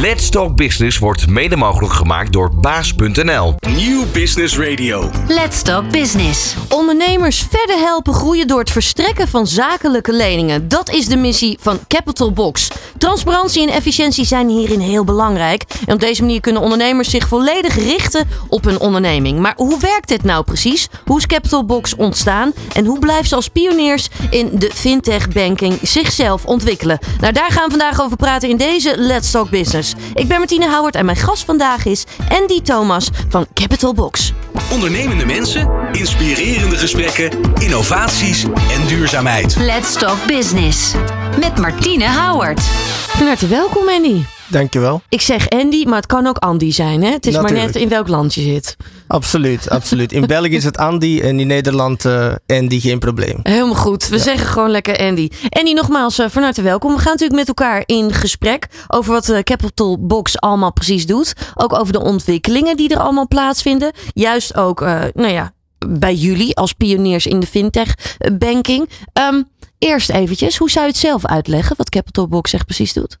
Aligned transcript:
Let's 0.00 0.30
Talk 0.30 0.56
Business 0.56 0.98
wordt 0.98 1.26
mede 1.28 1.56
mogelijk 1.56 1.92
gemaakt 1.92 2.32
door 2.32 2.50
baas.nl. 2.56 3.54
Nieuw 3.76 4.04
Business 4.12 4.58
Radio. 4.58 5.10
Let's 5.28 5.62
Talk 5.62 5.90
Business. 5.90 6.54
Ondernemers 6.68 7.46
verder 7.50 7.76
helpen 7.76 8.14
groeien 8.14 8.46
door 8.46 8.58
het 8.58 8.70
verstrekken 8.70 9.28
van 9.28 9.46
zakelijke 9.46 10.12
leningen. 10.12 10.68
Dat 10.68 10.90
is 10.90 11.06
de 11.06 11.16
missie 11.16 11.58
van 11.60 11.78
Capital 11.88 12.32
Box. 12.32 12.70
Transparantie 12.98 13.62
en 13.62 13.74
efficiëntie 13.74 14.24
zijn 14.24 14.48
hierin 14.48 14.80
heel 14.80 15.04
belangrijk. 15.04 15.64
En 15.86 15.94
op 15.94 16.00
deze 16.00 16.22
manier 16.22 16.40
kunnen 16.40 16.62
ondernemers 16.62 17.10
zich 17.10 17.28
volledig 17.28 17.74
richten 17.74 18.28
op 18.48 18.64
hun 18.64 18.80
onderneming. 18.80 19.38
Maar 19.38 19.54
hoe 19.56 19.80
werkt 19.80 20.08
dit 20.08 20.22
nou 20.22 20.44
precies? 20.44 20.88
Hoe 21.04 21.18
is 21.18 21.26
Capital 21.26 21.64
Box 21.64 21.96
ontstaan? 21.96 22.52
En 22.72 22.86
hoe 22.86 22.98
blijven 22.98 23.26
ze 23.26 23.34
als 23.34 23.48
pioniers 23.48 24.08
in 24.30 24.50
de 24.52 24.70
fintech 24.74 25.28
banking 25.28 25.78
zichzelf 25.82 26.44
ontwikkelen? 26.44 26.98
Nou, 27.20 27.32
daar 27.32 27.50
gaan 27.50 27.64
we 27.64 27.70
vandaag 27.70 28.00
over 28.00 28.16
praten 28.16 28.48
in 28.48 28.56
deze 28.56 28.94
Let's 28.96 29.30
Talk 29.30 29.50
Business. 29.50 29.83
Ik 30.14 30.28
ben 30.28 30.38
Martine 30.38 30.70
Howard 30.70 30.94
en 30.94 31.04
mijn 31.04 31.16
gast 31.16 31.44
vandaag 31.44 31.84
is 31.84 32.04
Andy 32.28 32.60
Thomas 32.60 33.08
van 33.28 33.46
Capital 33.54 33.94
Box. 33.94 34.32
Ondernemende 34.72 35.26
mensen, 35.26 35.70
inspirerende 35.92 36.76
gesprekken, 36.76 37.30
innovaties 37.58 38.42
en 38.44 38.86
duurzaamheid. 38.86 39.56
Let's 39.56 39.92
Talk 39.92 40.26
Business. 40.26 40.92
Met 41.40 41.58
Martine 41.58 42.08
Howard. 42.08 42.60
Van 43.08 43.26
harte 43.26 43.46
welkom 43.46 43.88
Andy. 43.88 44.22
Dankjewel. 44.54 45.02
Ik 45.08 45.20
zeg 45.20 45.48
Andy, 45.48 45.84
maar 45.84 45.96
het 45.96 46.06
kan 46.06 46.26
ook 46.26 46.36
Andy 46.36 46.72
zijn. 46.72 47.02
Hè? 47.02 47.10
Het 47.10 47.26
is 47.26 47.40
maar 47.40 47.52
net 47.52 47.76
in 47.76 47.88
welk 47.88 48.08
land 48.08 48.34
je 48.34 48.40
zit. 48.40 48.76
Absoluut, 49.06 49.70
absoluut. 49.70 50.12
In 50.12 50.26
België 50.26 50.54
is 50.54 50.64
het 50.64 50.76
Andy 50.76 51.20
en 51.22 51.40
in 51.40 51.46
Nederland 51.46 52.04
eh 52.04 52.34
Andy, 52.46 52.80
geen 52.80 52.98
probleem. 52.98 53.40
Helemaal 53.42 53.74
goed. 53.74 54.08
We 54.08 54.18
zeggen 54.18 54.46
gewoon 54.46 54.70
lekker 54.70 54.98
Andy. 54.98 55.28
Andy, 55.48 55.72
nogmaals 55.72 56.18
eh, 56.18 56.28
van 56.28 56.42
harte 56.42 56.62
welkom. 56.62 56.92
We 56.92 56.98
gaan 56.98 57.12
natuurlijk 57.12 57.38
met 57.38 57.48
elkaar 57.48 57.82
in 57.86 58.12
gesprek 58.12 58.66
over 58.88 59.12
wat 59.12 59.28
eh, 59.28 59.38
Capital 59.38 60.06
Box 60.06 60.40
allemaal 60.40 60.72
precies 60.72 61.06
doet. 61.06 61.32
Ook 61.54 61.78
over 61.78 61.92
de 61.92 62.02
ontwikkelingen 62.02 62.76
die 62.76 62.88
er 62.88 63.00
allemaal 63.00 63.28
plaatsvinden. 63.28 63.92
Juist 64.12 64.56
ook, 64.56 64.80
nou 65.14 65.28
ja, 65.28 65.52
bij 65.88 66.14
jullie 66.14 66.56
als 66.56 66.72
pioniers 66.72 67.26
in 67.26 67.40
de 67.40 67.46
fintech 67.46 67.94
banking. 68.38 68.88
Ehm, 69.12 69.42
eerst 69.78 70.10
eventjes, 70.10 70.56
hoe 70.56 70.70
zou 70.70 70.86
je 70.86 70.90
het 70.90 71.00
zelf 71.00 71.26
uitleggen 71.26 71.76
wat 71.76 71.90
Capital 71.90 72.28
Box 72.28 72.52
echt 72.52 72.64
precies 72.64 72.92
doet? 72.92 73.18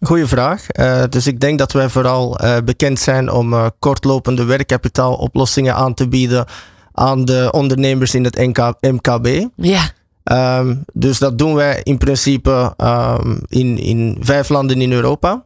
Goeie 0.00 0.26
vraag. 0.26 0.68
Eh, 0.68 1.02
dus 1.08 1.26
ik 1.26 1.40
denk 1.40 1.58
dat 1.58 1.72
wij 1.72 1.88
vooral 1.88 2.38
eh, 2.38 2.56
bekend 2.64 2.98
zijn 2.98 3.30
om 3.30 3.52
eh, 3.52 3.66
kortlopende 3.78 4.44
werkkapitaaloplossingen 4.44 5.74
aan 5.74 5.94
te 5.94 6.08
bieden 6.08 6.46
aan 6.92 7.24
de 7.24 7.48
ondernemers 7.52 8.14
in 8.14 8.24
het 8.24 8.36
NK 8.36 8.72
MKB. 8.80 9.46
Ja, 9.56 9.90
Ehm, 10.26 10.74
dus 10.92 11.18
dat 11.18 11.38
doen 11.38 11.54
wij 11.54 11.80
in 11.82 11.98
principe 11.98 12.74
ehm, 12.76 13.36
in, 13.48 13.78
in 13.78 14.16
vijf 14.20 14.48
landen 14.48 14.80
in 14.80 14.92
Europa. 14.92 15.42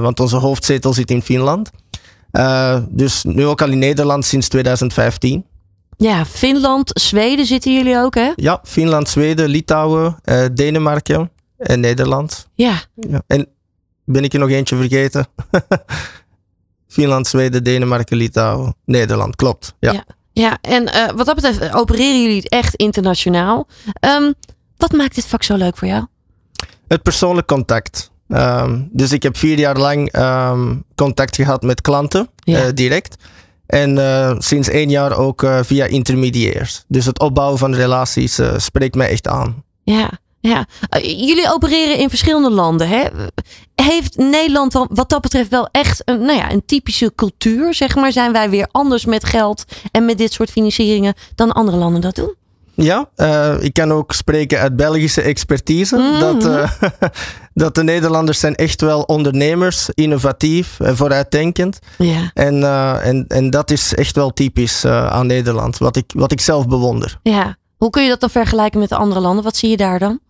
Want 0.00 0.20
onze 0.20 0.36
hoofdzetel 0.36 0.92
zit 0.92 1.10
in 1.10 1.22
Finland. 1.22 1.70
Dus 2.88 3.24
nu 3.24 3.46
ook 3.46 3.62
al 3.62 3.68
in 3.68 3.78
Nederland 3.78 4.24
sinds 4.24 4.48
2015. 4.48 5.44
ja 5.96 6.24
Finland, 6.26 6.90
Zweden 6.94 7.46
zitten 7.46 7.74
jullie 7.74 7.96
ook 7.98 8.14
hè? 8.14 8.32
Ja, 8.36 8.60
Finland, 8.62 9.08
Zweden, 9.08 9.48
Litouwen, 9.48 10.16
Denemarken 10.54 11.30
en 11.56 11.80
Nederland. 11.80 12.48
Ja, 12.54 12.82
Ja. 12.94 13.22
En 13.26 13.46
ben 14.12 14.24
ik 14.24 14.32
er 14.32 14.38
nog 14.38 14.50
eentje 14.50 14.76
vergeten? 14.76 15.26
Finland, 16.88 17.26
Zweden, 17.26 17.64
Denemarken, 17.64 18.16
Litouwen, 18.16 18.74
Nederland. 18.84 19.36
Klopt. 19.36 19.74
Ja. 19.80 19.92
Ja. 19.92 20.04
Ja, 20.32 20.58
en 20.60 20.86
eh, 20.92 21.10
wat 21.16 21.26
dat 21.26 21.34
betreft 21.34 21.58
eh, 21.58 21.76
opereren 21.76 22.22
jullie 22.22 22.48
echt 22.48 22.74
internationaal. 22.74 23.66
Ehm, 23.92 24.32
wat 24.76 24.92
maakt 24.92 25.14
dit 25.14 25.26
vak 25.26 25.42
zo 25.42 25.56
leuk 25.56 25.76
voor 25.76 25.88
jou? 25.88 26.06
Het 26.88 27.02
persoonlijk 27.02 27.46
contact. 27.46 28.10
Ehm, 28.28 28.82
dus 28.90 29.12
ik 29.12 29.22
heb 29.22 29.36
vier 29.36 29.58
jaar 29.58 29.76
lang 29.78 30.12
ehm, 30.12 30.76
contact 30.94 31.36
gehad 31.36 31.62
met 31.62 31.80
klanten 31.80 32.28
Ja. 32.36 32.58
eh, 32.62 32.68
direct. 32.74 33.16
En 33.66 33.96
sinds 34.42 34.68
één 34.68 34.90
jaar 34.90 35.16
ook 35.16 35.46
via 35.62 35.84
intermediairs. 35.84 36.84
Dus 36.88 37.04
het 37.06 37.18
opbouwen 37.18 37.58
van 37.58 37.74
relaties 37.74 38.38
spreekt 38.56 38.94
mij 38.94 39.08
echt 39.08 39.28
aan. 39.28 39.64
Ja, 39.82 40.10
ja. 40.40 40.66
Eh, 40.88 41.02
jullie 41.02 41.52
opereren 41.52 41.96
in 41.98 42.08
verschillende 42.08 42.50
landen. 42.50 42.88
Hè? 42.88 43.04
Heeft 43.74 44.16
Nederland 44.16 44.72
dan 44.72 44.88
wat 44.92 45.08
dat 45.08 45.20
betreft 45.20 45.48
wel 45.50 45.68
echt 45.72 46.02
een, 46.04 46.20
nou 46.20 46.38
ja, 46.38 46.50
een 46.50 46.62
typische 46.66 47.12
cultuur? 47.14 47.74
Zeg 47.74 47.94
maar, 47.94 48.12
zijn 48.12 48.32
wij 48.32 48.50
weer 48.50 48.68
anders 48.70 49.04
met 49.04 49.24
geld 49.24 49.64
en 49.90 50.04
met 50.04 50.18
dit 50.18 50.32
soort 50.32 50.50
financieringen 50.50 51.14
dan 51.34 51.52
andere 51.52 51.76
landen 51.76 52.00
dat 52.00 52.14
doen? 52.14 52.34
Ja, 52.74 53.08
eh, 53.14 53.54
ik 53.62 53.72
kan 53.72 53.92
ook 53.92 54.12
spreken 54.12 54.58
uit 54.58 54.76
Belgische 54.76 55.20
expertise. 55.20 55.96
Mhm. 55.96 56.20
Dat, 56.20 56.44
eh, 56.46 56.70
dat 57.54 57.74
de 57.74 57.82
Nederlanders 57.82 58.40
zijn 58.40 58.54
echt 58.54 58.80
wel 58.80 59.02
ondernemers, 59.02 59.88
innovatief 59.94 60.80
en 60.80 60.96
vooruitdenkend. 60.96 61.78
Ja, 61.98 62.30
En, 62.34 62.64
en, 63.02 63.24
en 63.28 63.50
dat 63.50 63.70
is 63.70 63.94
echt 63.94 64.16
wel 64.16 64.32
typisch 64.32 64.84
aan 64.84 65.26
Nederland, 65.26 65.78
wat 65.78 65.96
ik, 65.96 66.12
wat 66.14 66.32
ik 66.32 66.40
zelf 66.40 66.66
bewonder. 66.68 67.18
ja. 67.22 67.58
Hoe 67.80 67.90
kun 67.90 68.02
je 68.02 68.08
dat 68.08 68.20
dan 68.20 68.30
vergelijken 68.30 68.80
met 68.80 68.88
de 68.88 68.96
andere 68.96 69.20
landen? 69.20 69.44
Wat 69.44 69.56
zie 69.56 69.70
je 69.70 69.76
daar 69.76 69.98
dan? 69.98 70.20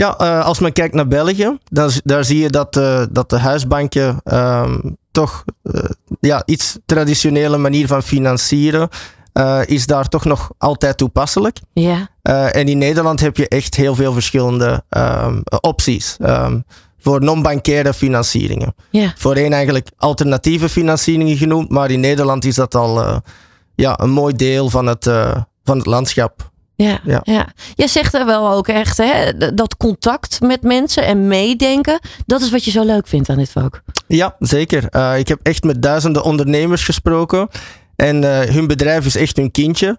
Ja, 0.00 0.16
eh, 0.18 0.44
als 0.44 0.58
men 0.58 0.72
kijkt 0.72 0.94
naar 0.94 1.08
België, 1.08 1.58
dan, 1.64 1.90
daar 2.04 2.24
zie 2.24 2.38
je 2.38 2.50
dat, 2.50 2.76
eh, 2.76 3.02
dat 3.10 3.30
de 3.30 3.38
huisbanken 3.38 4.20
ehm, 4.24 4.78
toch 5.10 5.44
eh, 5.62 5.84
ja, 6.20 6.42
iets 6.46 6.78
traditionele 6.86 7.58
manier 7.58 7.86
van 7.86 8.02
financieren 8.02 8.88
is 9.64 9.86
daar 9.86 10.08
toch 10.08 10.24
nog 10.24 10.50
altijd 10.58 10.96
toepasselijk. 10.96 11.58
Ja, 11.72 12.08
en 12.50 12.68
in 12.68 12.78
Nederland 12.78 13.20
heb 13.20 13.36
je 13.36 13.48
echt 13.48 13.74
heel 13.74 13.94
veel 13.94 14.12
verschillende 14.12 14.84
ehm, 14.88 15.40
opties 15.60 16.16
ehm, 16.18 16.60
voor 16.98 17.22
non-bankaire 17.22 17.94
financieringen. 17.94 18.74
ja. 18.90 19.12
Voorheen 19.16 19.52
eigenlijk 19.52 19.88
alternatieve 19.96 20.68
financieringen 20.68 21.36
genoemd, 21.36 21.70
maar 21.70 21.90
in 21.90 22.00
Nederland 22.00 22.44
is 22.44 22.54
dat 22.54 22.74
al 22.74 23.22
ja, 23.74 24.00
een 24.00 24.10
mooi 24.10 24.36
deel 24.36 24.70
van 24.70 24.86
het, 24.86 25.04
van 25.64 25.76
het 25.76 25.86
landschap. 25.86 26.49
Ja, 26.82 27.00
ja. 27.04 27.20
Ja. 27.22 27.48
Jij 27.74 27.86
zegt 27.86 28.14
er 28.14 28.26
wel 28.26 28.50
ook 28.50 28.68
echt, 28.68 28.96
hè, 28.96 29.32
dat 29.54 29.76
contact 29.76 30.40
met 30.40 30.62
mensen 30.62 31.04
en 31.04 31.26
meedenken, 31.26 32.00
dat 32.26 32.40
is 32.40 32.50
wat 32.50 32.64
je 32.64 32.70
zo 32.70 32.84
leuk 32.84 33.06
vindt 33.06 33.28
aan 33.28 33.36
dit 33.36 33.50
vak. 33.50 33.82
Ja, 34.06 34.36
zeker. 34.38 34.86
Eh, 34.88 35.18
ik 35.18 35.28
heb 35.28 35.38
echt 35.42 35.62
met 35.62 35.82
duizenden 35.82 36.22
ondernemers 36.22 36.84
gesproken. 36.84 37.48
En 37.96 38.24
eh, 38.24 38.54
hun 38.54 38.66
bedrijf 38.66 39.06
is 39.06 39.16
echt 39.16 39.36
hun 39.36 39.50
kindje. 39.50 39.98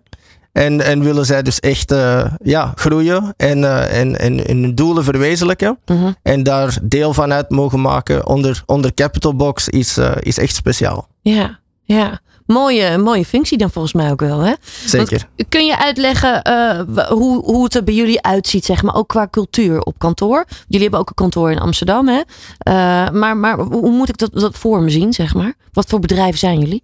En, 0.51 0.81
en 0.81 1.03
willen 1.03 1.25
zij 1.25 1.41
dus 1.41 1.59
echt 1.59 1.91
eh, 1.91 2.25
ja, 2.43 2.71
groeien 2.75 3.33
en, 3.37 3.89
en, 3.89 4.19
en, 4.19 4.47
en 4.47 4.61
hun 4.61 4.75
doelen 4.75 5.03
verwezenlijken. 5.03 5.79
Mhm. 5.85 6.11
En 6.23 6.43
daar 6.43 6.77
deel 6.81 7.13
van 7.13 7.33
uit 7.33 7.49
mogen 7.49 7.81
maken 7.81 8.27
onder, 8.27 8.63
onder 8.65 8.93
Capital 8.93 9.35
Box 9.35 9.69
is, 9.69 9.97
is 10.19 10.37
echt 10.37 10.55
speciaal. 10.55 11.07
Ja, 11.21 11.59
ja. 11.83 12.19
Mooie, 12.51 12.97
mooie 12.97 13.25
functie 13.25 13.57
dan 13.57 13.71
volgens 13.71 13.93
mij 13.93 14.11
ook 14.11 14.19
wel, 14.19 14.39
hè? 14.39 14.53
Zeker. 14.85 15.27
Want 15.35 15.49
kun 15.49 15.65
je 15.65 15.77
uitleggen 15.77 16.41
eh, 16.41 17.07
hoe, 17.07 17.43
hoe 17.43 17.63
het 17.63 17.75
er 17.75 17.83
bij 17.83 17.93
jullie 17.93 18.21
uitziet, 18.21 18.65
zeg 18.65 18.83
maar, 18.83 18.95
ook 18.95 19.07
qua 19.07 19.27
cultuur 19.31 19.81
op 19.81 19.95
kantoor? 19.97 20.45
Jullie 20.67 20.81
hebben 20.81 20.99
ook 20.99 21.09
een 21.09 21.15
kantoor 21.15 21.51
in 21.51 21.59
Amsterdam, 21.59 22.07
hè? 22.07 22.21
Eh, 22.57 23.09
maar, 23.09 23.37
maar 23.37 23.59
hoe 23.59 23.91
moet 23.91 24.09
ik 24.09 24.17
dat, 24.17 24.31
dat 24.33 24.57
voor 24.57 24.81
me 24.81 24.89
zien, 24.89 25.13
zeg 25.13 25.33
maar? 25.33 25.53
Wat 25.73 25.85
voor 25.87 25.99
bedrijven 25.99 26.39
zijn 26.39 26.59
jullie? 26.59 26.81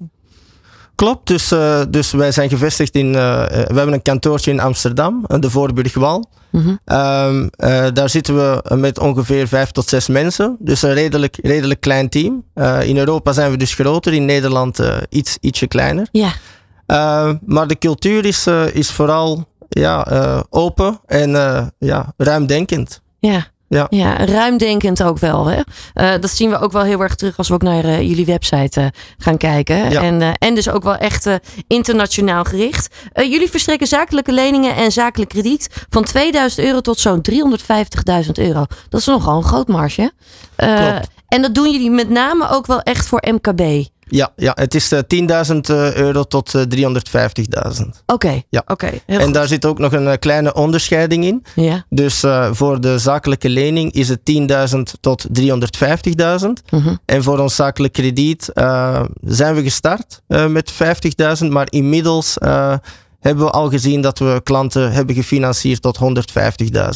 Klopt, 0.97 1.28
dus, 1.28 1.52
eh, 1.52 1.81
dus 1.90 2.12
wij 2.12 2.31
zijn 2.31 2.50
gevestigd 2.50 2.96
in. 2.96 3.16
eh, 3.16 3.44
eh, 3.44 3.50
we 3.50 3.75
hebben 3.75 3.94
een 3.94 4.02
kantoortje 4.02 4.52
in 4.52 4.59
Amsterdam, 4.59 5.25
de 5.40 5.50
Voorburgwal. 5.50 6.30
Ehm, 6.85 7.47
eh, 7.56 7.85
daar 7.94 8.09
zitten 8.09 8.35
we 8.35 8.75
met 8.75 9.00
ongeveer 9.00 9.47
vijf 9.47 9.72
tot 9.72 9.88
zes 9.90 10.07
mensen. 10.07 10.56
Dus 10.59 10.81
een 10.81 10.94
redelijk, 10.94 11.38
redelijk 11.41 11.80
klein 11.80 12.09
team. 12.09 12.44
In 12.84 12.97
Europa 12.97 13.31
zijn 13.31 13.52
we 13.52 13.57
dus 13.57 13.74
groter, 13.74 14.13
in 14.13 14.25
Nederland 14.25 14.80
iets, 15.09 15.38
ietsje 15.41 15.68
kleiner. 15.68 16.07
Ja, 16.12 16.31
Eh, 16.86 17.31
maar 17.46 17.68
de 17.68 17.78
cultuur 17.78 18.25
is, 18.25 18.47
is 18.74 18.91
vooral 18.91 19.47
ja, 19.69 20.07
open 20.50 21.00
en 21.06 21.30
ja, 21.80 22.13
ruimdenkend. 22.18 23.02
ja. 23.19 23.47
Ja. 23.69 23.88
Ja, 23.89 24.25
ruimdenkend 24.25 25.03
ook 25.03 25.19
wel. 25.19 25.45
Hè? 25.45 25.61
Eh, 25.94 26.22
dat 26.22 26.29
zien 26.29 26.50
we 26.50 26.59
ook 26.59 26.72
wel 26.72 26.83
heel 26.83 27.01
erg 27.01 27.15
terug 27.15 27.38
als 27.38 27.47
we 27.47 27.53
ook 27.53 27.62
naar 27.62 27.83
eh, 27.83 28.01
jullie 28.01 28.25
website 28.25 28.81
eh, 28.81 28.88
gaan 29.18 29.38
kijken. 29.38 29.92
Ja. 29.92 30.01
En, 30.01 30.38
en 30.38 30.56
dus 30.56 30.69
ook 30.69 30.83
wel 30.83 30.95
echt 30.95 31.30
internationaal 31.68 32.44
gericht. 32.44 32.95
Jullie 33.13 33.50
verstrekken 33.50 33.88
zakelijke 33.88 34.31
leningen 34.31 34.75
en 34.75 34.92
zakelijk 34.92 35.30
krediet 35.30 35.86
van 35.89 36.03
2000 36.03 36.68
euro 36.68 36.81
tot 36.81 37.00
zo'n 37.00 37.25
350.000 37.31 38.31
euro. 38.33 38.65
Dat 38.89 39.00
is 39.00 39.06
nogal 39.06 39.38
een 39.38 39.44
groot 39.44 39.68
marge. 39.68 40.12
en 41.27 41.42
dat 41.42 41.56
doen 41.56 41.71
jullie 41.71 41.92
met 41.92 42.09
name 42.09 42.50
ook 42.50 42.65
wel 42.65 42.81
echt 42.81 43.07
voor 43.07 43.24
MKB. 43.31 43.88
Ja, 44.09 44.31
ja 44.36 44.51
het 44.56 44.75
is 44.75 44.92
eh, 44.92 45.00
10.000 45.51 45.57
euro 45.95 46.24
tot 46.24 46.56
eh, 46.56 46.62
350.000. 47.71 47.81
Oké, 48.06 48.42
Ja. 48.50 48.63
oké. 48.68 48.86
heel 49.06 49.19
En 49.19 49.24
goed. 49.25 49.33
daar 49.33 49.48
zit 49.48 49.65
ook 49.65 49.80
nog 49.80 49.92
een 49.94 50.07
eh, 50.07 50.18
kleine 50.19 50.54
onderscheiding 50.54 51.24
in. 51.25 51.44
Ja. 51.56 51.86
Dus 51.89 52.24
eh, 52.24 52.50
voor 52.51 52.81
de 52.81 52.98
zakelijke 52.98 53.50
lening 53.50 53.92
is 53.92 54.09
het 54.09 54.19
10.000 54.75 54.80
tot 55.00 55.25
350.000. 55.39 56.48
Mhm. 56.69 56.95
En 57.06 57.24
voor 57.24 57.39
ons 57.39 57.56
zakelijk 57.56 57.94
krediet 57.94 58.50
eh, 58.54 59.01
zijn 59.21 59.56
we 59.56 59.63
gestart 59.63 60.21
eh, 60.27 60.45
met 60.48 60.74
50.000, 61.42 61.48
maar 61.50 61.68
inmiddels 61.69 62.38
eh, 62.38 62.74
hebben 63.27 63.45
we 63.45 63.51
al 63.51 63.69
gezien 63.69 64.01
dat 64.01 64.19
we 64.19 64.41
klanten 64.44 64.91
hebben 64.91 65.15
gefinancierd 65.15 65.81
tot 65.81 66.00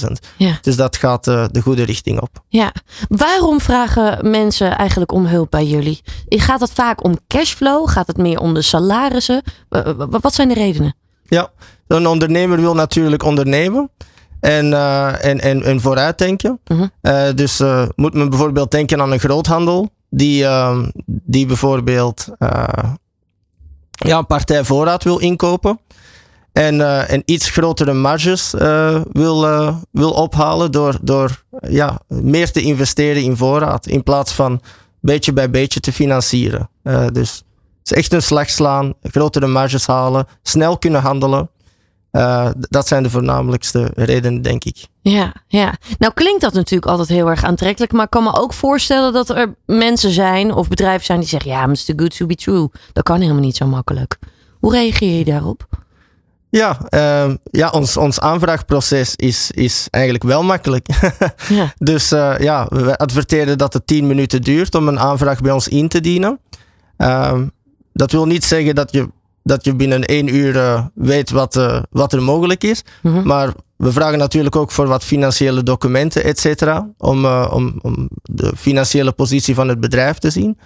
150.000. 0.06 0.12
Ja. 0.38 0.58
Dus 0.62 0.76
dat 0.76 0.98
gaat 0.98 1.28
uh, 1.28 1.46
de 1.52 1.62
goede 1.62 1.84
richting 1.84 2.22
op. 2.22 2.30
Ja. 2.48 2.74
Waarom 3.08 3.60
vragen 3.60 4.30
mensen 4.30 4.78
eigenlijk 4.78 5.12
om 5.12 5.26
hulp 5.26 5.52
bij 5.52 5.66
jullie? 5.66 6.02
Gaat 6.28 6.60
het 6.60 6.72
vaak 6.72 7.04
om 7.04 7.18
cashflow? 7.28 7.90
Gaat 7.90 8.08
het 8.08 8.18
meer 8.18 8.40
om 8.40 8.54
de 8.54 8.62
salarissen? 8.62 9.44
Uh, 9.70 9.82
wat 9.98 10.34
zijn 10.34 10.48
de 10.48 10.54
redenen? 10.54 10.96
Ja, 11.26 11.50
een 11.88 12.08
ondernemer 12.08 12.60
wil 12.60 12.74
natuurlijk 12.74 13.24
ondernemen. 13.24 13.90
En, 14.40 14.66
uh, 14.66 15.26
en, 15.26 15.40
en, 15.40 15.64
en 15.64 15.82
vooruitdenken. 15.82 16.60
-huh. 16.64 16.82
uh, 17.02 17.24
dus 17.36 17.62
moet 17.96 18.14
men 18.14 18.30
bijvoorbeeld 18.30 18.72
denken 18.72 19.02
aan 19.02 19.12
een 19.12 19.20
groothandel. 19.20 19.90
Die, 20.10 20.46
die 21.06 21.46
bijvoorbeeld 21.46 22.28
ja, 23.92 24.18
een 24.18 24.26
partij 24.26 24.64
voorraad 24.64 25.04
wil 25.04 25.18
inkopen. 25.18 25.80
En, 26.54 27.08
en 27.08 27.22
iets 27.26 27.50
grotere 27.50 27.94
marges 27.94 28.52
wil, 29.12 29.42
wil 29.92 30.12
ophalen 30.12 30.72
door, 30.72 30.98
door 31.02 31.44
ja, 31.60 32.00
meer 32.08 32.52
te 32.52 32.62
investeren 32.62 33.24
in 33.24 33.38
voorraad. 33.38 33.88
In 33.88 34.04
plaats 34.04 34.34
van 34.34 34.62
beetje 35.00 35.34
bij 35.34 35.50
beetje 35.50 35.80
te 35.80 35.92
financieren. 35.92 36.70
dus 37.12 37.44
het 37.80 37.92
is 37.92 37.98
echt 37.98 38.14
een 38.14 38.22
slag 38.22 38.50
slaan, 38.50 38.94
grotere 39.02 39.48
marges 39.48 39.88
halen, 39.88 40.28
snel 40.44 40.78
kunnen 40.78 41.02
handelen. 41.02 41.50
Dat 42.60 42.88
zijn 42.88 43.04
de 43.04 43.10
voornamelijkste 43.10 43.92
redenen, 43.96 44.42
denk 44.42 44.64
ik. 44.64 44.88
Ja, 45.02 45.34
ja. 45.48 45.76
Nou 45.98 46.14
klinkt 46.14 46.42
dat 46.42 46.54
natuurlijk 46.54 46.92
altijd 46.92 47.10
heel 47.10 47.30
erg 47.30 47.44
aantrekkelijk. 47.44 47.92
Maar 47.92 48.04
ik 48.04 48.10
kan 48.10 48.24
me 48.24 48.34
ook 48.34 48.54
voorstellen 48.54 49.14
dat 49.14 49.30
er 49.30 49.56
mensen 49.66 50.12
zijn 50.12 50.54
of 50.54 50.68
bedrijven 50.68 51.06
zijn 51.06 51.20
die 51.20 51.28
zeggen: 51.28 51.52
ja, 51.52 51.62
maar 51.62 51.76
it's 51.76 51.86
too 51.86 51.98
good 51.98 52.18
to 52.18 52.26
be 52.26 52.36
true. 52.36 52.70
Dat 52.94 53.04
kan 53.04 53.22
helemaal 53.22 53.42
niet 53.42 53.56
zo 53.56 53.66
makkelijk. 53.66 54.20
Hoe 54.60 54.72
reageer 54.72 55.18
je 55.18 55.26
daarop? 55.26 55.68
Ja, 56.52 56.78
uh, 56.90 57.34
ja 57.44 57.70
ons, 57.70 57.98
ons 57.98 58.20
aanvraagproces 58.20 59.16
is, 59.16 59.52
is 59.52 59.88
eigenlijk 59.90 60.24
wel 60.24 60.44
makkelijk. 60.44 60.88
ja. 61.50 61.74
Dus 61.78 62.12
uh, 62.12 62.36
ja, 62.40 62.68
we 62.70 62.98
adverteren 62.98 63.58
dat 63.58 63.74
het 63.74 63.88
10 63.88 64.08
minuten 64.08 64.42
duurt 64.42 64.76
om 64.76 64.88
een 64.88 65.00
aanvraag 65.00 65.42
bij 65.42 65.52
ons 65.52 65.68
in 65.68 65.88
te 65.88 66.00
dienen. 66.00 66.40
Uh, 66.98 67.40
dat 67.94 68.12
wil 68.12 68.26
niet 68.26 68.44
zeggen 68.44 68.76
dat 68.76 68.92
je 68.92 69.08
dat 69.44 69.66
je 69.66 69.76
binnen 69.76 70.06
één 70.06 70.36
uur 70.36 70.56
uh, 70.56 70.86
weet 70.94 71.30
wat, 71.30 71.56
uh, 71.56 71.82
wat 71.90 72.14
er 72.14 72.22
mogelijk 72.22 72.64
is. 72.64 72.84
Mm 73.02 73.14
-hmm. 73.14 73.28
Maar 73.28 73.54
we 73.76 73.92
vragen 73.92 74.18
natuurlijk 74.18 74.56
ook 74.56 74.72
voor 74.72 74.88
wat 74.88 75.04
financiële 75.04 75.64
documenten, 75.64 76.24
et 76.24 76.40
cetera. 76.40 76.90
Om, 76.98 77.26
om, 77.26 77.80
om 77.82 78.10
de 78.22 78.54
financiële 78.58 79.12
positie 79.12 79.56
van 79.56 79.68
het 79.68 79.80
bedrijf 79.80 80.18
te 80.18 80.30
zien. 80.30 80.58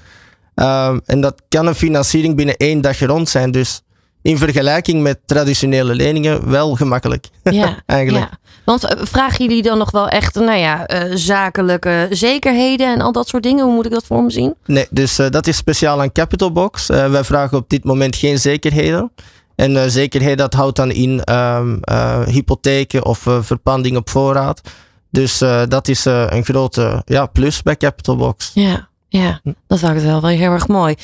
en 1.05 1.21
dat 1.21 1.41
kan 1.49 1.67
een 1.67 1.75
financiering 1.75 2.35
binnen 2.35 2.57
één 2.57 2.81
dag 2.81 2.99
rond 2.99 3.29
zijn. 3.29 3.51
Dus 3.51 3.84
in 4.25 4.37
vergelijking 4.37 5.01
met 5.01 5.19
traditionele 5.25 5.95
leningen 5.95 6.49
wel 6.49 6.75
gemakkelijk. 6.75 7.27
Ja, 7.43 7.77
eigenlijk. 7.85 8.29
Ja. 8.31 8.37
Want 8.63 8.95
vragen 9.01 9.45
jullie 9.45 9.61
dan 9.61 9.77
nog 9.77 9.91
wel 9.91 10.07
echt, 10.07 10.35
nou 10.35 10.57
ja, 10.57 10.87
zakelijke 11.13 12.07
zekerheden 12.09 12.93
en 12.93 13.01
al 13.01 13.11
dat 13.11 13.27
soort 13.27 13.43
dingen? 13.43 13.65
Hoe 13.65 13.73
moet 13.73 13.85
ik 13.85 13.91
dat 13.91 14.05
voor 14.05 14.23
me 14.23 14.31
zien? 14.31 14.55
Nee, 14.65 14.87
dus 14.89 15.19
uh, 15.19 15.29
dat 15.29 15.47
is 15.47 15.57
speciaal 15.57 16.01
aan 16.01 16.11
Capital 16.11 16.51
Box. 16.51 16.89
Uh, 16.89 17.09
wij 17.09 17.23
vragen 17.23 17.57
op 17.57 17.69
dit 17.69 17.83
moment 17.83 18.15
geen 18.15 18.39
zekerheden. 18.39 19.11
En 19.55 19.91
zekerheid 19.91 20.37
dat 20.37 20.53
houdt 20.53 20.75
dan 20.75 20.91
in 20.91 21.33
um, 21.33 21.79
hypotheken 22.25 23.05
of 23.05 23.27
verpanding 23.39 23.97
op 23.97 24.09
voorraad. 24.09 24.61
Dus 25.11 25.37
dat 25.67 25.87
is 25.87 26.05
een 26.05 26.45
grote 26.45 27.01
ja, 27.05 27.25
plus 27.25 27.61
bij 27.61 27.77
Capital 27.77 28.15
Box. 28.15 28.51
Ja. 28.53 28.89
Ja, 29.17 29.39
dat 29.67 29.81
maakt 29.81 29.95
het 29.95 30.03
wel, 30.03 30.21
wel 30.21 30.29
heel 30.29 30.51
erg 30.51 30.67
mooi. 30.67 30.95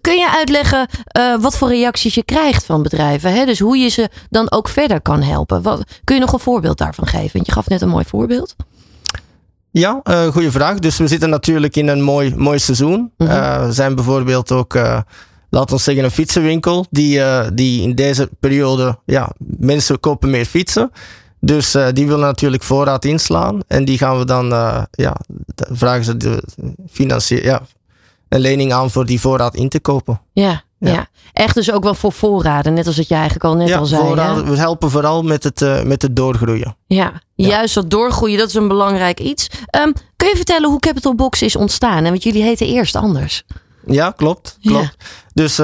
Kun 0.00 0.18
je 0.18 0.30
uitleggen 0.36 0.88
uh, 1.18 1.40
wat 1.40 1.56
voor 1.56 1.68
reacties 1.68 2.14
je 2.14 2.24
krijgt 2.24 2.64
van 2.64 2.82
bedrijven? 2.82 3.32
Hè? 3.32 3.44
Dus 3.44 3.58
hoe 3.58 3.76
je 3.76 3.88
ze 3.88 4.08
dan 4.30 4.50
ook 4.50 4.68
verder 4.68 5.00
kan 5.00 5.22
helpen. 5.22 5.62
Wat, 5.62 5.84
kun 6.04 6.14
je 6.14 6.20
nog 6.20 6.32
een 6.32 6.38
voorbeeld 6.38 6.78
daarvan 6.78 7.06
geven? 7.06 7.30
Want 7.32 7.46
je 7.46 7.52
gaf 7.52 7.68
net 7.68 7.80
een 7.80 7.88
mooi 7.88 8.04
voorbeeld. 8.04 8.56
Ja, 9.70 10.00
uh, 10.04 10.26
goede 10.26 10.50
vraag. 10.50 10.78
Dus 10.78 10.96
we 10.96 11.06
zitten 11.06 11.30
natuurlijk 11.30 11.76
in 11.76 11.88
een 11.88 12.02
mooi, 12.02 12.34
mooi 12.36 12.58
seizoen. 12.58 13.12
Mm 13.16 13.26
-hmm. 13.26 13.36
uh, 13.36 13.66
we 13.66 13.72
zijn 13.72 13.94
bijvoorbeeld 13.94 14.52
ook, 14.52 14.74
laten 15.50 15.76
we 15.76 15.82
zeggen, 15.82 16.04
een 16.04 16.10
fietsenwinkel. 16.10 16.86
Die, 16.90 17.20
die 17.54 17.82
in 17.82 17.94
deze 17.94 18.30
periode, 18.40 18.98
ja, 19.04 19.32
mensen 19.58 20.00
kopen 20.00 20.30
meer 20.30 20.46
fietsen. 20.46 20.90
Dus 21.40 21.74
uh, 21.74 21.86
die 21.92 22.06
willen 22.06 22.26
natuurlijk 22.26 22.62
voorraad 22.62 23.04
inslaan. 23.04 23.60
En 23.66 23.84
die 23.84 23.98
gaan 23.98 24.18
we 24.18 24.24
dan, 24.24 24.52
uh, 24.52 24.82
ja, 24.90 25.16
vragen 25.70 26.04
ze 26.04 26.16
de 26.16 26.42
ja, 27.24 27.60
een 28.28 28.40
lening 28.40 28.72
aan 28.72 28.90
voor 28.90 29.06
die 29.06 29.20
voorraad 29.20 29.54
in 29.54 29.68
te 29.68 29.80
kopen. 29.80 30.20
Ja, 30.32 30.62
ja. 30.78 30.92
ja. 30.92 31.06
echt 31.32 31.54
dus 31.54 31.72
ook 31.72 31.82
wel 31.82 31.94
voor 31.94 32.12
voorraden. 32.12 32.74
Net 32.74 32.86
als 32.86 32.96
het 32.96 33.08
je 33.08 33.14
eigenlijk 33.14 33.44
al 33.44 33.56
net 33.56 33.68
ja, 33.68 33.78
al 33.78 33.86
zei. 33.86 34.02
Voorraden, 34.02 34.44
hè? 34.44 34.50
we 34.50 34.56
helpen 34.56 34.90
vooral 34.90 35.22
met 35.22 35.44
het, 35.44 35.60
uh, 35.60 35.82
met 35.82 36.02
het 36.02 36.16
doorgroeien. 36.16 36.76
Ja, 36.86 37.12
ja, 37.34 37.48
juist 37.48 37.74
dat 37.74 37.90
doorgroeien, 37.90 38.38
dat 38.38 38.48
is 38.48 38.54
een 38.54 38.68
belangrijk 38.68 39.20
iets. 39.20 39.50
Um, 39.80 39.92
kun 40.16 40.28
je 40.28 40.36
vertellen 40.36 40.70
hoe 40.70 40.78
Capital 40.78 41.14
Box 41.14 41.42
is 41.42 41.56
ontstaan? 41.56 42.02
Want 42.02 42.22
jullie 42.22 42.42
heten 42.42 42.66
eerst 42.66 42.96
anders. 42.96 43.42
Ja, 43.86 44.10
klopt. 44.10 44.58
klopt. 44.62 44.96
Dus 45.34 45.56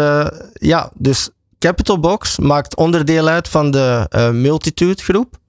ja, 0.52 0.90
dus 0.94 1.30
Capital 1.58 2.00
Box 2.00 2.38
maakt 2.38 2.76
onderdeel 2.76 3.28
uit 3.28 3.48
van 3.48 3.70
de 3.70 4.08
Multitude 4.32 5.02
groep. 5.02 5.42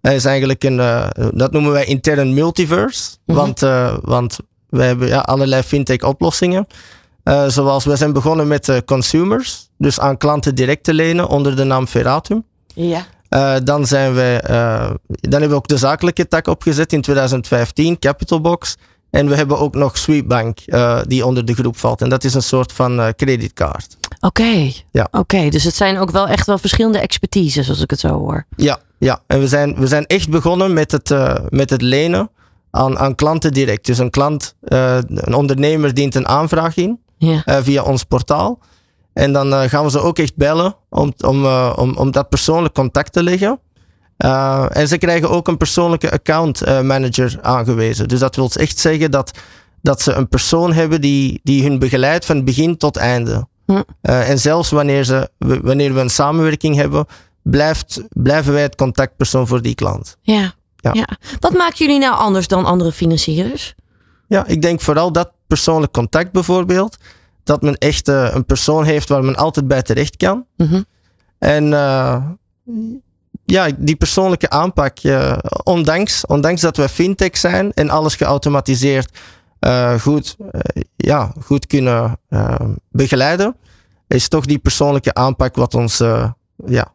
Hij 0.00 0.14
is 0.14 0.24
eigenlijk 0.24 0.64
een, 0.64 0.78
uh, 0.78 1.08
dat 1.32 1.52
noemen 1.52 1.72
wij 1.72 1.84
intern 1.84 2.34
multiverse. 2.34 3.10
Mm 3.10 3.34
-hmm. 3.34 3.44
Want, 3.44 3.62
uh, 3.62 3.96
want 4.02 4.38
we 4.68 4.82
hebben 4.82 5.08
ja, 5.08 5.18
allerlei 5.18 5.62
fintech 5.62 6.02
oplossingen. 6.02 6.66
Uh, 7.24 7.48
zoals 7.48 7.84
we 7.84 7.96
zijn 7.96 8.12
begonnen 8.12 8.48
met 8.48 8.82
consumers. 8.84 9.68
Dus 9.78 10.00
aan 10.00 10.16
klanten 10.16 10.54
direct 10.54 10.84
te 10.84 10.94
lenen 10.94 11.28
onder 11.28 11.56
de 11.56 11.64
naam 11.64 11.88
Veratum. 11.88 12.44
Ja. 12.74 13.06
dan, 13.60 13.86
zijn 13.86 14.14
wij, 14.14 14.40
dan 15.06 15.30
hebben 15.30 15.48
we 15.48 15.54
ook 15.54 15.68
de 15.68 15.76
zakelijke 15.76 16.28
tak 16.28 16.46
opgezet 16.46 16.92
in 16.92 17.00
2015, 17.00 17.98
Capitalbox. 17.98 18.76
En 19.10 19.28
we 19.28 19.34
hebben 19.34 19.58
ook 19.58 19.74
nog 19.74 19.98
Sweetbank, 19.98 20.58
die 21.06 21.26
onder 21.26 21.44
de 21.44 21.54
groep 21.54 21.76
valt. 21.76 22.02
En 22.02 22.08
dat 22.08 22.24
is 22.24 22.34
een 22.34 22.42
soort 22.42 22.72
van 22.72 23.12
creditcard. 23.16 23.97
Oké, 24.20 24.42
okay. 24.42 24.74
ja. 24.90 25.04
Oké, 25.04 25.18
okay, 25.18 25.50
dus 25.50 25.64
het 25.64 25.74
zijn 25.74 25.98
ook 25.98 26.10
wel 26.10 26.28
echt 26.28 26.46
wel 26.46 26.58
verschillende 26.58 26.98
expertises, 26.98 27.68
als 27.68 27.80
ik 27.80 27.90
het 27.90 28.00
zo 28.00 28.08
hoor. 28.08 28.46
Ja, 28.56 28.78
ja. 28.98 29.20
en 29.26 29.40
we 29.40 29.48
zijn, 29.48 29.74
we 29.76 29.86
zijn 29.86 30.06
echt 30.06 30.28
begonnen 30.28 30.72
met 30.72 30.92
het, 30.92 31.10
uh, 31.10 31.34
met 31.48 31.70
het 31.70 31.82
lenen 31.82 32.30
aan, 32.70 32.98
aan 32.98 33.14
klanten 33.14 33.52
direct. 33.52 33.86
Dus 33.86 33.98
een 33.98 34.10
klant, 34.10 34.54
uh, 34.62 34.98
een 35.06 35.34
ondernemer 35.34 35.94
dient 35.94 36.14
een 36.14 36.28
aanvraag 36.28 36.76
in 36.76 37.00
ja. 37.16 37.42
uh, 37.44 37.56
via 37.60 37.82
ons 37.82 38.04
portaal. 38.04 38.58
En 39.12 39.32
dan 39.32 39.68
gaan 39.68 39.84
we 39.84 39.90
ze 39.90 40.00
ook 40.00 40.18
echt 40.18 40.36
bellen 40.36 40.76
om, 40.88 41.12
om, 41.26 41.46
om, 41.76 41.96
om 41.96 42.10
dat 42.10 42.28
persoonlijk 42.28 42.74
contact 42.74 43.12
te 43.12 43.22
leggen. 43.22 43.60
en 44.68 44.88
ze 44.88 44.98
krijgen 44.98 45.30
ook 45.30 45.48
een 45.48 45.56
persoonlijke 45.56 46.10
account 46.10 46.82
manager 46.82 47.38
aangewezen. 47.42 48.08
Dus 48.08 48.18
dat 48.18 48.36
wil 48.36 48.50
echt 48.52 48.78
zeggen 48.78 49.10
dat, 49.10 49.38
dat 49.82 50.02
ze 50.02 50.12
een 50.12 50.28
persoon 50.28 50.72
hebben 50.72 51.00
die, 51.00 51.40
die 51.42 51.62
hun 51.62 51.78
begeleidt 51.78 52.24
van 52.24 52.44
begin 52.44 52.76
tot 52.76 52.96
einde. 52.96 53.46
Hm. 53.68 53.82
Uh, 54.02 54.28
en 54.30 54.38
zelfs 54.38 54.70
wanneer, 54.70 55.04
ze, 55.04 55.30
wanneer 55.38 55.94
we 55.94 56.00
een 56.00 56.10
samenwerking 56.10 56.76
hebben, 56.76 57.06
blijft, 57.42 58.02
blijven 58.08 58.52
wij 58.52 58.62
het 58.62 58.74
contactpersoon 58.74 59.46
voor 59.46 59.62
die 59.62 59.74
klant. 59.74 60.16
Ja, 60.22 60.52
ja. 60.76 60.90
ja. 60.92 61.08
Wat 61.40 61.52
maken 61.52 61.76
jullie 61.76 61.98
nou 61.98 62.14
anders 62.14 62.48
dan 62.48 62.64
andere 62.64 62.92
financiers? 62.92 63.74
Ja, 64.28 64.46
ik 64.46 64.62
denk 64.62 64.80
vooral 64.80 65.12
dat 65.12 65.32
persoonlijk 65.46 65.92
contact 65.92 66.32
bijvoorbeeld. 66.32 66.96
Dat 67.44 67.62
men 67.62 67.74
echt 67.74 68.08
uh, 68.08 68.34
een 68.34 68.44
persoon 68.44 68.84
heeft 68.84 69.08
waar 69.08 69.24
men 69.24 69.36
altijd 69.36 69.68
bij 69.68 69.82
terecht 69.82 70.16
kan. 70.16 70.44
Mm 70.56 70.66
-hmm. 70.68 70.84
En 71.38 71.64
uh, 71.64 72.24
ja, 73.44 73.68
die 73.76 73.96
persoonlijke 73.96 74.50
aanpak, 74.50 74.98
ondanks, 75.62 76.26
ondanks 76.26 76.60
dat 76.60 76.76
we 76.76 76.88
fintech 76.88 77.36
zijn 77.36 77.72
en 77.72 77.90
alles 77.90 78.14
geautomatiseerd 78.14 79.18
goed, 80.00 80.36
uh, 80.40 80.82
ja, 80.96 81.32
goed 81.44 81.66
kunnen 81.66 82.18
uh, 82.30 82.54
begeleiden, 82.90 83.56
is 84.06 84.28
toch 84.28 84.44
die 84.46 84.58
persoonlijke 84.58 85.14
aanpak 85.14 85.56
wat 85.56 85.74
ons 85.74 85.98
ja, 86.66 86.92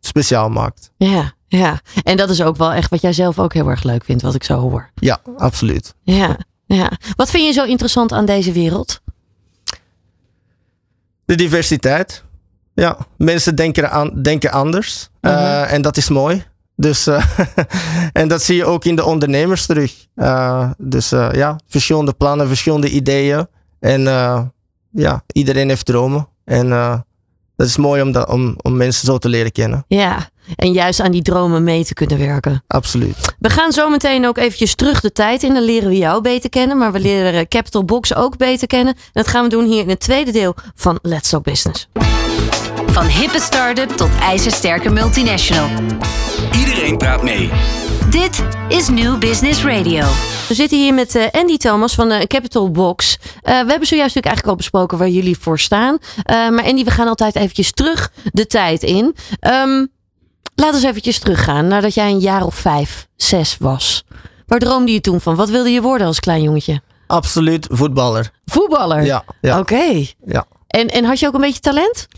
speciaal 0.00 0.48
maakt. 0.48 0.90
Ja, 0.96 1.32
ja, 1.48 1.80
en 2.02 2.16
dat 2.16 2.30
is 2.30 2.42
ook 2.42 2.56
wel 2.56 2.72
echt 2.72 2.90
wat 2.90 3.00
jij 3.00 3.12
zelf 3.12 3.38
ook 3.38 3.54
heel 3.54 3.68
erg 3.68 3.82
leuk 3.82 4.04
vindt, 4.04 4.22
wat 4.22 4.34
ik 4.34 4.44
zo 4.44 4.58
hoor. 4.60 4.90
Ja, 4.94 5.18
absoluut. 5.36 5.94
Ja, 6.02 6.38
ja. 6.66 6.92
Wat 7.16 7.30
vind 7.30 7.44
je 7.46 7.52
zo 7.52 7.64
interessant 7.64 8.12
aan 8.12 8.24
deze 8.26 8.52
wereld? 8.52 9.00
De 11.24 11.34
diversiteit. 11.34 12.24
Ja, 12.74 12.96
mensen 13.16 13.54
denken, 13.54 13.90
aan, 13.90 14.22
denken 14.22 14.50
anders 14.52 15.08
Mhm. 15.20 15.34
uh, 15.34 15.72
en 15.72 15.82
dat 15.82 15.96
is 15.96 16.08
mooi. 16.08 16.44
Dus, 16.76 17.08
uh, 17.08 17.24
en 18.12 18.28
dat 18.28 18.42
zie 18.42 18.56
je 18.56 18.64
ook 18.64 18.84
in 18.84 18.96
de 18.96 19.04
ondernemers 19.04 19.66
terug. 19.66 20.06
Uh, 20.16 20.70
dus 20.78 21.08
ja, 21.10 21.60
verschillende 21.66 22.12
plannen, 22.12 22.46
verschillende 22.46 22.90
ideeën. 22.90 23.46
En 23.80 24.02
ja, 24.90 25.22
iedereen 25.32 25.68
heeft 25.68 25.86
dromen. 25.86 26.28
En 26.44 26.68
dat 27.56 27.66
is 27.66 27.76
mooi 27.76 28.02
om, 28.02 28.12
dat, 28.12 28.28
om, 28.28 28.56
om 28.62 28.76
mensen 28.76 29.06
zo 29.06 29.18
te 29.18 29.28
leren 29.28 29.52
kennen. 29.52 29.84
Ja, 29.88 30.28
En 30.56 30.72
juist 30.72 31.00
aan 31.00 31.10
die 31.10 31.22
dromen 31.22 31.64
mee 31.64 31.84
te 31.84 31.94
kunnen 31.94 32.18
werken. 32.18 32.64
Absoluut. 32.66 33.34
We 33.38 33.50
gaan 33.50 33.72
zo 33.72 33.88
meteen 33.88 34.26
ook 34.26 34.38
eventjes 34.38 34.74
terug 34.74 35.00
de 35.00 35.12
tijd 35.12 35.42
in. 35.42 35.54
Dan 35.54 35.62
leren 35.62 35.88
we 35.88 35.96
jou 35.96 36.22
beter 36.22 36.50
kennen. 36.50 36.78
Maar 36.78 36.92
we 36.92 37.00
leren 37.00 37.48
Capital 37.48 37.84
Box 37.84 38.14
ook 38.14 38.36
beter 38.36 38.66
kennen. 38.66 38.94
En 38.94 39.00
dat 39.12 39.28
gaan 39.28 39.42
we 39.42 39.48
doen 39.48 39.64
hier 39.64 39.82
in 39.82 39.88
het 39.88 40.00
tweede 40.00 40.30
deel 40.32 40.54
van 40.74 40.98
Let's 41.02 41.28
Talk 41.28 41.42
Business. 41.42 41.88
Van 42.86 43.06
hippe 43.06 43.40
start-up 43.40 43.90
tot 43.90 44.10
ijzersterke 44.20 44.90
multinational. 44.90 45.68
Iedereen 46.58 46.96
praat 46.96 47.22
mee. 47.22 47.50
Dit 48.10 48.42
is 48.68 48.88
New 48.88 49.18
Business 49.18 49.64
Radio. 49.64 50.04
We 50.48 50.54
zitten 50.54 50.78
hier 50.78 50.94
met 50.94 51.14
eh, 51.14 51.26
Andy 51.30 51.56
Thomas 51.56 51.94
van 51.94 52.08
de 52.08 52.26
Capital 52.26 52.70
Box. 52.70 53.18
Eh, 53.22 53.42
we 53.42 53.52
hebben 53.52 53.86
zojuist 53.86 53.90
natuurlijk 54.14 54.26
eigenlijk 54.26 54.46
al 54.46 54.56
besproken 54.56 54.98
waar 54.98 55.08
jullie 55.08 55.38
voor 55.38 55.58
staan. 55.58 55.98
Eh, 56.22 56.48
maar 56.48 56.64
Andy, 56.64 56.84
we 56.84 56.90
gaan 56.90 57.08
altijd 57.08 57.36
eventjes 57.36 57.72
terug 57.72 58.12
de 58.32 58.46
tijd 58.46 58.82
in. 58.82 59.16
Um, 59.40 59.94
laat 60.56 60.74
eens 60.74 60.82
eventjes 60.82 61.18
teruggaan 61.18 61.66
nadat 61.68 61.94
jij 61.94 62.10
een 62.10 62.18
jaar 62.18 62.44
of 62.44 62.54
vijf, 62.54 63.08
zes 63.16 63.56
was. 63.58 64.04
Waar 64.46 64.58
droomde 64.58 64.92
je 64.92 65.00
toen 65.00 65.20
van? 65.20 65.34
Wat 65.34 65.50
wilde 65.50 65.70
je 65.70 65.82
worden 65.82 66.06
als 66.06 66.20
klein 66.20 66.42
jongetje? 66.42 66.80
Absoluut 67.06 67.66
voetballer. 67.70 68.30
Voetballer? 68.44 69.04
Ja. 69.04 69.24
ja. 69.40 69.58
Oké. 69.58 70.06
Ja. 70.24 70.44
En, 70.66 70.88
en 70.88 71.04
had 71.04 71.18
je 71.18 71.26
ook 71.26 71.34
een 71.34 71.40
beetje 71.40 71.60
talent? 71.60 72.08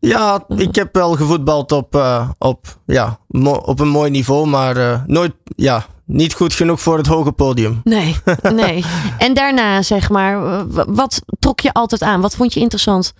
Ja, 0.00 0.44
ik 0.48 0.74
heb 0.74 0.94
wel 0.94 1.14
gevoetbald 1.14 1.72
op, 1.72 1.96
uh, 1.96 2.28
op, 2.38 2.66
ja, 2.86 3.18
op 3.64 3.80
een 3.80 3.88
mooi 3.88 4.10
niveau, 4.10 4.46
maar 4.46 4.76
uh, 4.76 5.00
nooit, 5.06 5.32
ja, 5.56 5.86
niet 6.04 6.34
goed 6.34 6.54
genoeg 6.54 6.80
voor 6.80 6.96
het 6.96 7.06
hoge 7.06 7.32
podium. 7.32 7.80
Nee, 7.84 8.16
nee. 8.52 8.84
en 9.18 9.34
daarna, 9.34 9.82
zeg 9.82 10.10
maar, 10.10 10.64
wat 10.94 11.22
trok 11.38 11.60
je 11.60 11.72
altijd 11.72 12.02
aan? 12.02 12.20
Wat 12.20 12.36
vond 12.36 12.54
je 12.54 12.60
interessant? 12.60 13.12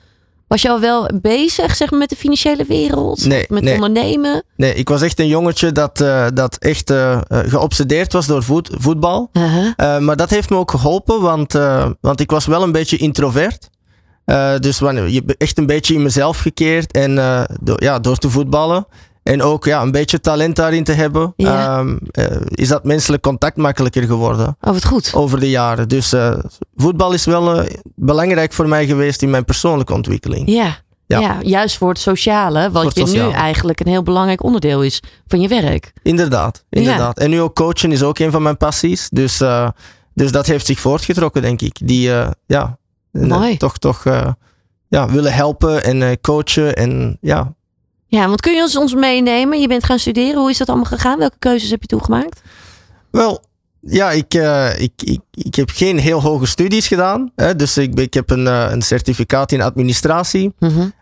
Was 0.50 0.62
je 0.62 0.68
al 0.68 0.80
wel 0.80 1.10
bezig 1.20 1.76
zeg 1.76 1.90
maar, 1.90 1.98
met 1.98 2.08
de 2.08 2.16
financiële 2.16 2.64
wereld? 2.64 3.24
Nee, 3.24 3.46
met 3.48 3.62
nee. 3.62 3.74
ondernemen? 3.74 4.42
Nee, 4.56 4.74
ik 4.74 4.88
was 4.88 5.02
echt 5.02 5.18
een 5.18 5.26
jongetje 5.26 5.72
dat, 5.72 6.00
uh, 6.00 6.26
dat 6.34 6.56
echt 6.56 6.90
uh, 6.90 7.20
geobsedeerd 7.28 8.12
was 8.12 8.26
door 8.26 8.42
voet, 8.42 8.70
voetbal. 8.72 9.30
Uh 9.32 9.74
-huh. 9.76 9.98
maar 9.98 10.16
dat 10.16 10.30
heeft 10.30 10.50
me 10.50 10.56
ook 10.56 10.70
geholpen, 10.70 11.20
want, 11.20 11.52
want 12.00 12.20
ik 12.20 12.30
was 12.30 12.46
wel 12.46 12.62
een 12.62 12.72
beetje 12.72 12.96
introvert. 12.96 13.68
Dus 14.58 14.78
wanneer 14.78 15.08
je 15.08 15.34
echt 15.38 15.58
een 15.58 15.66
beetje 15.66 15.94
in 15.94 16.02
mezelf 16.02 16.38
gekeerd 16.38 16.92
en 16.92 17.14
ja, 17.76 17.98
door 17.98 18.16
te 18.16 18.30
voetballen 18.30 18.86
en 19.22 19.42
ook 19.42 19.64
ja, 19.64 19.82
een 19.82 19.90
beetje 19.90 20.20
talent 20.20 20.56
daarin 20.56 20.84
te 20.84 20.92
hebben, 20.92 21.32
ja. 21.36 21.78
um, 21.78 21.98
uh, 22.12 22.26
is 22.48 22.68
dat 22.68 22.84
menselijk 22.84 23.22
contact 23.22 23.56
makkelijker 23.56 24.02
geworden. 24.02 24.56
Oh, 24.60 24.72
wat 24.72 24.84
goed. 24.84 25.12
Over 25.14 25.40
de 25.40 25.50
jaren. 25.50 25.88
Dus 25.88 26.14
voetbal 26.76 27.12
is 27.12 27.24
wel 27.24 27.64
belangrijk 27.94 28.52
voor 28.52 28.68
mij 28.68 28.86
geweest 28.86 29.22
in 29.22 29.30
mijn 29.30 29.44
persoonlijke 29.44 29.92
ontwikkeling. 29.92 30.48
Ja. 30.48 30.76
Ja. 31.06 31.18
ja 31.18 31.38
juist 31.42 31.76
voor 31.76 31.88
het 31.88 31.98
sociale, 31.98 32.70
wat 32.70 32.84
het 32.84 32.94
je 32.94 33.00
sociale. 33.00 33.28
nu 33.28 33.34
eigenlijk 33.34 33.80
een 33.80 33.86
heel 33.86 34.02
belangrijk 34.02 34.42
onderdeel 34.42 34.82
is 34.82 35.02
van 35.26 35.40
je 35.40 35.48
werk. 35.48 35.92
Inderdaad, 36.02 36.64
inderdaad. 36.68 37.18
En 37.18 37.30
nu 37.30 37.40
ook 37.40 37.54
coachen 37.54 37.92
is 37.92 38.02
ook 38.02 38.18
een 38.18 38.30
van 38.30 38.42
mijn 38.42 38.56
passies. 38.56 39.08
Dus, 39.08 39.42
dus 40.14 40.32
dat 40.32 40.46
heeft 40.46 40.66
zich 40.66 40.80
voortgetrokken, 40.80 41.42
denk 41.42 41.62
ik. 41.62 41.76
Die, 41.84 42.10
ja, 42.46 42.78
Mooi. 43.12 43.56
Toch 43.56 43.78
toch 43.78 44.04
ja, 44.88 45.08
willen 45.08 45.32
helpen 45.32 45.84
en 45.84 46.20
coachen. 46.20 46.74
En, 46.74 47.18
ja. 47.20 47.54
Ja, 48.10 48.26
want 48.28 48.40
kun 48.40 48.54
je 48.54 48.62
ons, 48.62 48.76
ons 48.76 48.94
meenemen? 48.94 49.60
Je 49.60 49.68
bent 49.68 49.84
gaan 49.84 49.98
studeren. 49.98 50.40
Hoe 50.40 50.50
is 50.50 50.58
dat 50.58 50.68
allemaal 50.68 50.86
gegaan? 50.86 51.18
Welke 51.18 51.36
keuzes 51.38 51.70
heb 51.70 51.80
je 51.80 51.86
toegemaakt? 51.86 52.40
Wel, 53.10 53.44
ja, 53.80 54.10
ik, 54.10 54.34
uh, 54.34 54.80
ik, 54.80 54.92
ik, 54.96 55.20
ik 55.30 55.54
heb 55.54 55.70
geen 55.70 55.98
heel 55.98 56.22
hoge 56.22 56.46
studies 56.46 56.86
gedaan. 56.86 57.32
Hè, 57.36 57.56
dus 57.56 57.76
ik, 57.76 57.98
ik 57.98 58.14
heb 58.14 58.30
een, 58.30 58.46
een 58.46 58.82
certificaat 58.82 59.52
in 59.52 59.62
administratie. 59.62 60.52
Mm 60.58 60.68
-hmm. 60.68 60.92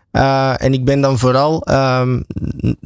en 0.55 0.73
ik 0.73 0.85
ben 0.85 1.01
dan 1.01 1.17
vooral 1.19 1.67
um, 1.69 2.25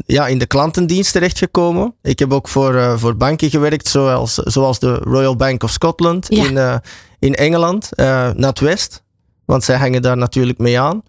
ja, 0.05 0.27
in 0.27 0.37
de 0.37 0.45
klantendienst 0.45 1.11
terechtgekomen. 1.11 1.95
Ik 2.01 2.19
heb 2.19 2.33
ook 2.33 2.47
voor, 2.47 2.99
voor 2.99 3.15
banken 3.15 3.49
gewerkt, 3.49 3.87
zoals, 3.87 4.33
zoals 4.33 4.79
de 4.79 4.93
Royal 4.93 5.35
Bank 5.35 5.63
of 5.63 5.71
Scotland 5.71 6.25
ja. 6.29 6.45
in, 6.45 6.81
in 7.19 7.35
Engeland, 7.35 7.89
NatWest. 8.35 9.03
Want 9.45 9.63
zij 9.63 9.77
hangen 9.77 10.01
daar 10.01 10.17
natuurlijk 10.17 10.57
mee 10.57 10.79
aan. 10.79 11.03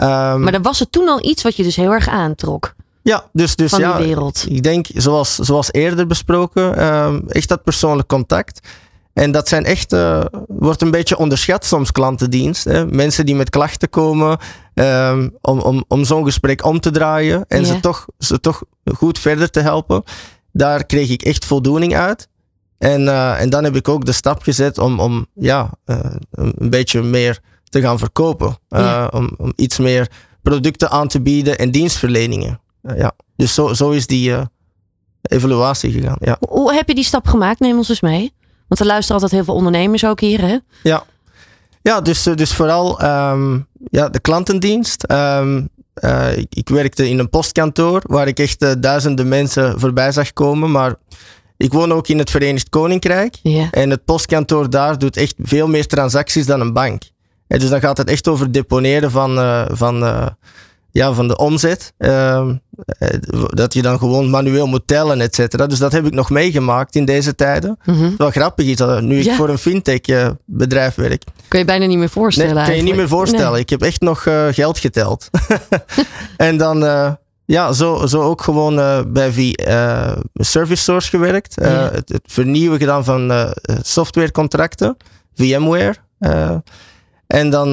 Um, 0.00 0.42
maar 0.42 0.52
dan 0.52 0.62
was 0.62 0.78
het 0.78 0.92
toen 0.92 1.08
al 1.08 1.24
iets 1.24 1.42
wat 1.42 1.56
je 1.56 1.62
dus 1.62 1.76
heel 1.76 1.92
erg 1.92 2.08
aantrok. 2.08 2.74
Ja, 3.02 3.24
dus, 3.32 3.56
dus 3.56 3.70
van 3.70 3.80
ja, 3.80 3.96
die 3.96 4.06
wereld. 4.06 4.46
ik 4.48 4.62
denk, 4.62 4.86
zoals, 4.94 5.34
zoals 5.34 5.72
eerder 5.72 6.06
besproken, 6.06 6.94
um, 6.94 7.24
echt 7.28 7.48
dat 7.48 7.62
persoonlijk 7.62 8.08
contact. 8.08 8.68
En 9.12 9.30
dat 9.30 9.48
zijn 9.48 9.64
echt, 9.64 9.92
uh, 9.92 10.24
wordt 10.46 10.82
een 10.82 10.90
beetje 10.90 11.18
onderschat 11.18 11.64
soms 11.64 11.92
klantendienst. 11.92 12.64
Hè? 12.64 12.86
Mensen 12.86 13.26
die 13.26 13.34
met 13.34 13.50
klachten 13.50 13.90
komen 13.90 14.38
um, 14.74 15.36
om, 15.40 15.60
om, 15.60 15.84
om 15.88 16.04
zo'n 16.04 16.24
gesprek 16.24 16.64
om 16.64 16.80
te 16.80 16.90
draaien 16.90 17.44
en 17.48 17.66
ze, 17.66 17.80
toch, 17.80 18.06
ze 18.18 18.40
toch 18.40 18.62
goed 18.94 19.18
verder 19.18 19.50
te 19.50 19.60
helpen. 19.60 20.02
Daar 20.52 20.86
kreeg 20.86 21.10
ik 21.10 21.22
echt 21.22 21.44
voldoening 21.44 21.96
uit. 21.96 22.28
En, 22.78 23.02
uh, 23.02 23.40
en 23.40 23.50
dan 23.50 23.64
heb 23.64 23.76
ik 23.76 23.88
ook 23.88 24.04
de 24.04 24.12
stap 24.12 24.42
gezet 24.42 24.78
om, 24.78 25.00
om 25.00 25.26
ja, 25.34 25.70
uh, 25.86 25.98
een 26.30 26.70
beetje 26.70 27.02
meer 27.02 27.40
te 27.68 27.80
gaan 27.80 27.98
verkopen. 27.98 28.58
Ja. 28.68 29.06
om, 29.06 29.30
om 29.36 29.52
iets 29.56 29.78
meer 29.78 30.10
producten 30.42 30.90
aan 30.90 31.08
te 31.08 31.20
bieden 31.20 31.58
en 31.58 31.70
dienstverleningen. 31.70 32.60
Uh, 32.82 32.98
ja. 32.98 33.12
Dus 33.36 33.54
zo, 33.54 33.74
zo 33.74 33.90
is 33.90 34.06
die 34.06 34.30
uh, 34.30 34.42
evaluatie 35.22 35.92
gegaan. 35.92 36.16
Ja. 36.20 36.36
Hoe, 36.48 36.74
heb 36.74 36.88
je 36.88 36.94
die 36.94 37.04
stap 37.04 37.26
gemaakt? 37.26 37.60
Neem 37.60 37.76
ons 37.76 37.88
eens 37.88 38.00
mee. 38.00 38.32
Want 38.68 38.80
er 38.80 38.86
luisteren 38.86 39.14
altijd 39.14 39.32
heel 39.32 39.44
veel 39.44 39.54
ondernemers 39.54 40.04
ook 40.04 40.20
hier, 40.20 40.40
hè? 40.40 40.58
Ja, 40.82 41.04
ja 41.82 42.00
dus, 42.00 42.22
dus 42.22 42.54
vooral 42.54 43.04
um, 43.04 43.66
ja, 43.90 44.08
de 44.08 44.20
klantendienst. 44.20 45.10
Um, 45.10 45.68
uh, 46.00 46.36
ik, 46.36 46.54
ik, 46.54 46.68
werkte 46.68 47.08
in 47.08 47.18
een 47.18 47.30
postkantoor 47.30 48.02
waar 48.06 48.26
ik 48.26 48.38
echt 48.38 48.62
uh, 48.62 48.72
duizenden 48.78 49.28
mensen 49.28 49.80
voorbij 49.80 50.12
zag 50.12 50.32
komen. 50.32 50.70
Maar 50.70 50.94
ik 51.56 51.72
woon 51.72 51.92
ook 51.92 52.08
in 52.08 52.18
het 52.18 52.30
Verenigd 52.30 52.68
Koninkrijk. 52.68 53.38
Ja. 53.42 53.68
En 53.70 53.90
het 53.90 54.04
postkantoor 54.04 54.70
daar 54.70 54.98
doet 54.98 55.16
echt 55.16 55.34
veel 55.38 55.68
meer 55.68 55.86
transacties 55.86 56.46
dan 56.46 56.60
een 56.60 56.72
bank. 56.72 57.02
Dus 57.48 57.68
dan 57.68 57.80
gaat 57.80 57.98
het 57.98 58.10
echt 58.10 58.28
over 58.28 58.52
deponeren 58.52 59.10
van, 59.10 59.38
uh, 59.38 59.64
van, 59.68 60.02
uh, 60.02 60.26
ja, 60.90 61.12
van 61.12 61.28
de 61.28 61.36
omzet. 61.36 61.92
Uh, 61.98 62.50
dat 63.48 63.74
je 63.74 63.82
dan 63.82 63.98
gewoon 63.98 64.30
manueel 64.30 64.66
moet 64.66 64.86
tellen, 64.86 65.20
et 65.20 65.34
cetera. 65.34 65.66
Dus 65.66 65.78
dat 65.78 65.92
heb 65.92 66.06
ik 66.06 66.12
nog 66.12 66.30
meegemaakt 66.30 66.94
in 66.94 67.04
deze 67.04 67.34
tijden. 67.34 67.78
Mm 67.84 67.94
-hmm. 67.94 68.14
Wel 68.16 68.30
grappig 68.30 68.66
is 68.66 68.76
dat 68.76 69.02
nu 69.02 69.18
ik 69.18 69.32
voor 69.32 69.48
een 69.48 69.58
fintech 69.58 70.34
bedrijf 70.44 70.94
werk. 70.94 71.22
Kun 71.48 71.58
je 71.58 71.64
bijna 71.64 71.86
niet 71.86 71.98
meer 71.98 72.08
voorstellen 72.08 72.54
Nee, 72.54 72.64
kan 72.64 72.76
je 72.76 72.82
niet 72.82 72.96
meer 72.96 73.08
voorstellen. 73.08 73.52
Nee. 73.52 73.60
Ik 73.60 73.70
heb 73.70 73.82
echt 73.82 74.00
nog 74.00 74.26
geld 74.50 74.78
geteld. 74.78 75.30
en 76.36 76.56
dan, 76.56 76.78
ja, 77.44 77.72
zo, 77.72 78.06
zo 78.06 78.22
ook 78.22 78.42
gewoon 78.42 78.78
uh, 78.78 79.00
bij 79.06 79.32
v, 79.32 79.52
Service 80.34 80.82
Source 80.82 81.08
gewerkt. 81.08 81.54
Ja. 81.54 81.90
Het, 81.92 82.08
het, 82.08 82.22
vernieuwen 82.26 82.78
gedaan 82.78 83.04
van 83.04 83.52
softwarecontracten. 83.82 84.96
VMware. 85.34 85.94
En 87.28 87.50
dan 87.50 87.68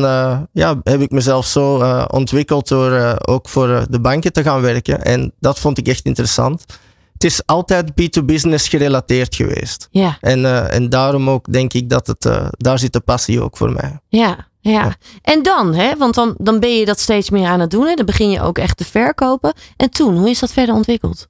ja, 0.51 0.79
heb 0.83 1.01
ik 1.01 1.11
mezelf 1.11 1.45
zo 1.45 1.77
ontwikkeld 2.07 2.67
door 2.67 3.17
ook 3.25 3.49
voor 3.49 3.85
de 3.89 3.99
banken 3.99 4.33
te 4.33 4.43
gaan 4.43 4.61
werken. 4.61 5.03
En 5.03 5.33
dat 5.39 5.59
vond 5.59 5.77
ik 5.77 5.87
echt 5.87 6.05
interessant. 6.05 6.65
Het 7.13 7.23
is 7.23 7.45
altijd 7.45 7.91
B2business 7.91 8.69
gerelateerd 8.69 9.35
geweest. 9.35 9.87
Ja. 9.91 10.17
En, 10.21 10.69
en 10.71 10.89
daarom 10.89 11.29
ook 11.29 11.53
denk 11.53 11.73
ik 11.73 11.89
dat 11.89 12.07
het, 12.07 12.29
daar 12.57 12.79
zit 12.79 12.93
de 12.93 12.99
passie 12.99 13.41
ook 13.41 13.57
voor 13.57 13.71
mij. 13.71 13.99
Ja, 14.07 14.47
ja. 14.71 14.71
ja. 14.71 14.95
En 15.21 15.43
dan, 15.43 15.73
hè? 15.73 15.97
want 15.97 16.15
dan, 16.15 16.35
dan 16.37 16.59
ben 16.59 16.77
je 16.77 16.85
dat 16.85 16.99
steeds 16.99 17.29
meer 17.29 17.47
aan 17.47 17.59
het 17.59 17.71
doen. 17.71 17.85
Hè? 17.85 17.93
Dan 17.93 18.05
begin 18.05 18.29
je 18.29 18.41
ook 18.41 18.57
echt 18.57 18.77
te 18.77 18.85
verkopen. 18.85 19.53
En 19.77 19.89
toen, 19.89 20.17
hoe 20.17 20.29
is 20.29 20.39
dat 20.39 20.51
verder 20.51 20.75
ontwikkeld? 20.75 21.27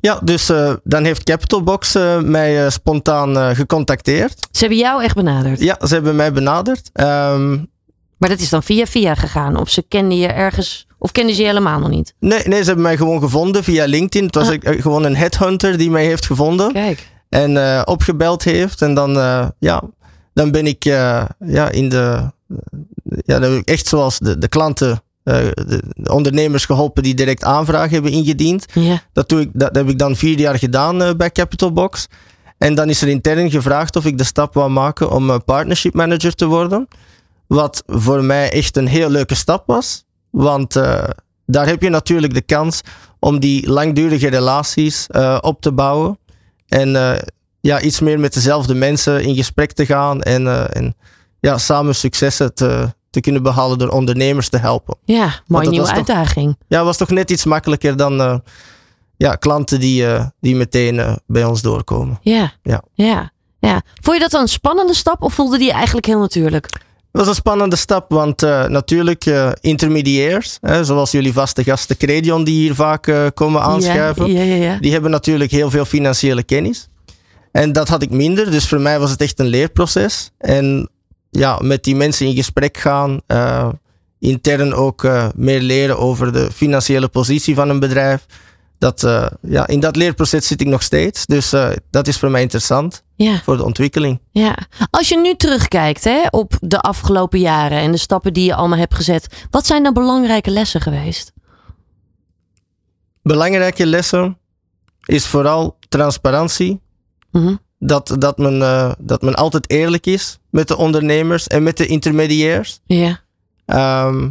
Ja, 0.00 0.20
dus 0.24 0.50
uh, 0.50 0.72
dan 0.84 1.04
heeft 1.04 1.24
Capitalbox 1.24 1.96
uh, 1.96 2.20
mij 2.20 2.64
uh, 2.64 2.70
spontaan 2.70 3.56
gecontacteerd. 3.56 4.48
Ze 4.50 4.60
hebben 4.60 4.78
jou 4.78 5.02
echt 5.02 5.14
benaderd? 5.14 5.60
Ja, 5.60 5.78
ze 5.86 5.94
hebben 5.94 6.16
mij 6.16 6.32
benaderd. 6.32 6.90
Um, 6.92 7.68
maar 8.16 8.28
dat 8.28 8.40
is 8.40 8.48
dan 8.48 8.62
via 8.62 8.86
via 8.86 9.14
gegaan? 9.14 9.56
Of 9.56 9.68
ze 9.70 9.84
kenden 9.88 10.18
je 10.18 10.26
ergens, 10.26 10.86
of 10.98 11.12
kenden 11.12 11.34
ze 11.34 11.40
je 11.40 11.46
helemaal 11.46 11.78
nog 11.78 11.88
niet? 11.88 12.14
Nee, 12.18 12.42
nee 12.44 12.60
ze 12.60 12.66
hebben 12.66 12.84
mij 12.84 12.96
gewoon 12.96 13.20
gevonden 13.20 13.64
via 13.64 13.84
LinkedIn. 13.84 14.26
Het 14.26 14.34
was 14.34 14.48
ah. 14.48 14.58
gewoon 14.62 15.04
een 15.04 15.16
headhunter 15.16 15.78
die 15.78 15.90
mij 15.90 16.04
heeft 16.04 16.26
gevonden. 16.26 16.72
Kijk. 16.72 17.08
En 17.28 17.86
opgebeld 17.86 18.44
heeft. 18.44 18.82
En 18.82 18.94
dan, 18.94 19.12
ja, 19.58 19.82
dan 20.34 20.50
ben 20.50 20.66
ik 20.66 20.84
ja, 20.84 21.70
in 21.70 21.88
de. 21.88 22.30
Ja, 23.24 23.40
echt 23.64 23.86
zoals 23.86 24.18
de, 24.18 24.38
de 24.38 24.48
klanten 24.48 25.02
de, 25.30 25.82
de, 25.96 26.12
ondernemers 26.12 26.64
geholpen 26.64 27.02
die 27.02 27.14
direct 27.14 27.44
aanvragen 27.44 27.92
hebben 27.92 28.12
ingediend. 28.12 28.64
Ja. 28.74 29.02
Dat, 29.12 29.28
doe 29.28 29.40
ik, 29.40 29.50
dat 29.52 29.74
heb 29.74 29.88
ik 29.88 29.98
dan 29.98 30.16
vier 30.16 30.38
jaar 30.38 30.58
gedaan 30.58 31.02
uh, 31.02 31.10
bij 31.16 31.30
Capitalbox. 31.30 32.08
En 32.58 32.74
dan 32.74 32.88
is 32.88 33.02
er 33.02 33.08
intern 33.08 33.50
gevraagd 33.50 33.96
of 33.96 34.04
ik 34.04 34.18
de 34.18 34.24
stap 34.24 34.54
wou 34.54 34.70
maken 34.70 35.10
om 35.10 35.30
uh, 35.30 35.36
partnership 35.44 35.94
manager 35.94 36.34
te 36.34 36.46
worden. 36.46 36.88
Wat 37.46 37.82
voor 37.86 38.24
mij 38.24 38.52
echt 38.52 38.76
een 38.76 38.86
heel 38.86 39.10
leuke 39.10 39.34
stap 39.34 39.62
was. 39.66 40.04
Want 40.30 40.76
uh, 40.76 41.04
daar 41.46 41.66
heb 41.66 41.82
je 41.82 41.88
natuurlijk 41.88 42.34
de 42.34 42.42
kans 42.42 42.80
om 43.18 43.40
die 43.40 43.70
langdurige 43.70 44.28
relaties 44.28 45.06
uh, 45.10 45.38
op 45.40 45.60
te 45.60 45.72
bouwen. 45.72 46.18
En 46.68 46.88
uh, 46.88 47.12
ja, 47.60 47.80
iets 47.80 48.00
meer 48.00 48.20
met 48.20 48.34
dezelfde 48.34 48.74
mensen 48.74 49.22
in 49.22 49.34
gesprek 49.34 49.72
te 49.72 49.86
gaan. 49.86 50.22
En, 50.22 50.72
en 50.72 50.94
ja, 51.40 51.58
samen 51.58 51.94
successen 51.94 52.54
te, 52.54 52.94
te 53.10 53.20
kunnen 53.20 53.42
behalen 53.42 53.78
door 53.78 53.88
ondernemers 53.88 54.48
te 54.48 54.58
helpen. 54.58 54.96
Ja, 55.04 55.32
mooie 55.46 55.68
nieuwe 55.68 55.86
toch- 55.86 55.96
uitdaging. 55.96 56.56
Ja, 56.68 56.84
was 56.84 56.96
toch 56.96 57.10
net 57.10 57.30
iets 57.30 57.44
makkelijker 57.44 57.96
dan 57.96 58.20
eh, 58.20 58.38
ja, 59.16 59.34
klanten 59.34 59.80
die, 59.80 60.06
eh, 60.06 60.26
die 60.40 60.56
meteen 60.56 60.98
eh, 60.98 61.12
bij 61.26 61.44
ons 61.44 61.62
doorkomen. 61.62 62.18
Ja. 62.22 62.52
Ja. 62.62 62.82
ja. 62.94 63.30
Ja. 63.58 63.82
Vond 64.02 64.16
je 64.16 64.22
dat 64.22 64.30
dan 64.30 64.40
een 64.40 64.48
spannende 64.48 64.94
stap 64.94 65.22
of 65.22 65.34
voelde 65.34 65.58
die 65.58 65.72
eigenlijk 65.72 66.06
heel 66.06 66.18
natuurlijk? 66.18 66.64
Het 67.12 67.20
was 67.20 67.28
een 67.28 67.34
spannende 67.34 67.76
stap, 67.76 68.10
want 68.10 68.40
natuurlijk 68.68 69.24
intermediairs, 69.60 70.58
hè, 70.60 70.84
zoals 70.84 71.10
jullie 71.10 71.32
vaste 71.32 71.64
gasten 71.64 71.96
Credion 71.96 72.44
die 72.44 72.54
hier 72.60 72.74
vaak 72.74 73.30
komen 73.34 73.62
aanschuiven, 73.62 74.32
Ja, 74.32 74.42
ja, 74.42 74.54
ja. 74.54 74.78
die 74.80 74.92
hebben 74.92 75.10
natuurlijk 75.10 75.50
heel 75.50 75.70
veel 75.70 75.84
financiële 75.84 76.42
kennis. 76.42 76.88
En 77.52 77.72
dat 77.72 77.88
had 77.88 78.02
ik 78.02 78.10
minder, 78.10 78.50
dus 78.50 78.68
voor 78.68 78.80
mij 78.80 78.98
was 78.98 79.10
het 79.10 79.20
echt 79.20 79.38
een 79.38 79.46
leerproces. 79.46 80.30
En 80.38 80.90
ja, 81.30 81.58
met 81.62 81.84
die 81.84 81.96
mensen 81.96 82.26
in 82.26 82.34
gesprek 82.34 82.76
gaan, 82.76 83.20
eh, 83.26 83.68
intern 84.18 84.74
ook 84.74 85.04
eh, 85.04 85.28
meer 85.34 85.60
leren 85.60 85.98
over 85.98 86.32
de 86.32 86.50
financiële 86.52 87.08
positie 87.08 87.54
van 87.54 87.68
een 87.68 87.80
bedrijf. 87.80 88.26
Dat, 88.78 89.02
eh, 89.02 89.26
ja, 89.42 89.66
in 89.66 89.80
dat 89.80 89.96
leerproces 89.96 90.46
zit 90.46 90.60
ik 90.60 90.66
nog 90.66 90.82
steeds, 90.82 91.26
dus 91.26 91.54
dat 91.90 92.06
is 92.06 92.18
voor 92.18 92.30
mij 92.30 92.42
interessant 92.42 93.02
Ja, 93.14 93.40
voor 93.44 93.56
de 93.56 93.64
ontwikkeling. 93.64 94.20
ja. 94.30 94.56
Als 94.90 95.08
je 95.08 95.16
nu 95.18 95.34
terugkijkt 95.34 96.04
hè, 96.04 96.26
op 96.30 96.52
de 96.60 96.80
afgelopen 96.80 97.38
jaren 97.38 97.78
en 97.78 97.92
de 97.92 97.98
stappen 97.98 98.32
die 98.32 98.44
je 98.44 98.54
allemaal 98.54 98.78
hebt 98.78 98.94
gezet, 98.94 99.46
wat 99.50 99.66
zijn 99.66 99.82
dan 99.82 99.92
belangrijke 99.94 100.50
lessen 100.50 100.80
geweest? 100.80 101.32
Belangrijke 103.22 103.86
lessen 103.86 104.38
is 105.04 105.26
vooral 105.26 105.76
transparantie. 105.88 106.80
Mhm. 107.30 107.54
Dat, 107.78 108.14
dat, 108.18 108.38
men, 108.38 108.58
dat 108.98 109.22
men 109.22 109.34
altijd 109.34 109.70
eerlijk 109.70 110.06
is 110.06 110.39
met 110.50 110.68
de 110.68 110.76
ondernemers 110.76 111.46
en 111.46 111.62
met 111.62 111.76
de 111.76 111.86
intermediairs. 111.86 112.80
Ja, 112.86 113.20
Ehm, 113.66 114.28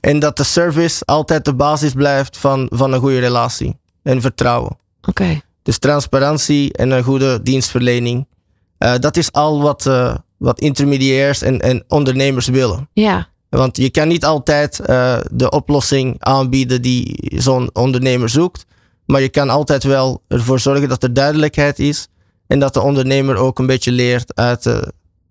en 0.00 0.18
dat 0.18 0.36
de 0.36 0.42
service 0.44 1.04
altijd 1.04 1.44
de 1.44 1.54
basis 1.54 1.92
blijft 1.92 2.36
van, 2.36 2.66
van 2.70 2.92
een 2.92 3.00
goede 3.00 3.18
relatie 3.18 3.76
en 4.02 4.20
vertrouwen. 4.20 4.76
oké. 5.08 5.40
Dus 5.62 5.78
transparantie 5.78 6.72
en 6.72 6.90
een 6.90 7.02
goede 7.02 7.42
dienstverlening. 7.42 8.26
Eh, 8.78 8.94
dat 8.98 9.16
is 9.16 9.32
al 9.32 9.62
wat, 9.62 9.86
eh, 9.86 10.14
wat 10.36 10.60
intermediairs 10.60 11.42
en, 11.42 11.60
en 11.60 11.84
ondernemers 11.88 12.46
willen. 12.46 12.88
Ja, 12.92 13.28
Want 13.48 13.76
je 13.76 13.90
kan 13.90 14.08
niet 14.08 14.24
altijd 14.24 14.78
eh, 14.80 15.18
de 15.30 15.50
oplossing 15.50 16.16
aanbieden 16.18 16.82
die 16.82 17.32
zo'n 17.36 17.70
ondernemer 17.72 18.28
zoekt. 18.28 18.66
Maar 19.06 19.20
je 19.20 19.28
kan 19.28 19.50
altijd 19.50 19.82
wel 19.82 20.22
ervoor 20.28 20.60
zorgen 20.60 20.88
dat 20.88 21.02
er 21.02 21.12
duidelijkheid 21.14 21.78
is. 21.78 22.08
En 22.46 22.58
dat 22.58 22.74
de 22.74 22.80
ondernemer 22.80 23.36
ook 23.36 23.58
een 23.58 23.66
beetje 23.66 23.92
leert 23.92 24.34
uit, 24.34 24.66
eh, 24.66 24.78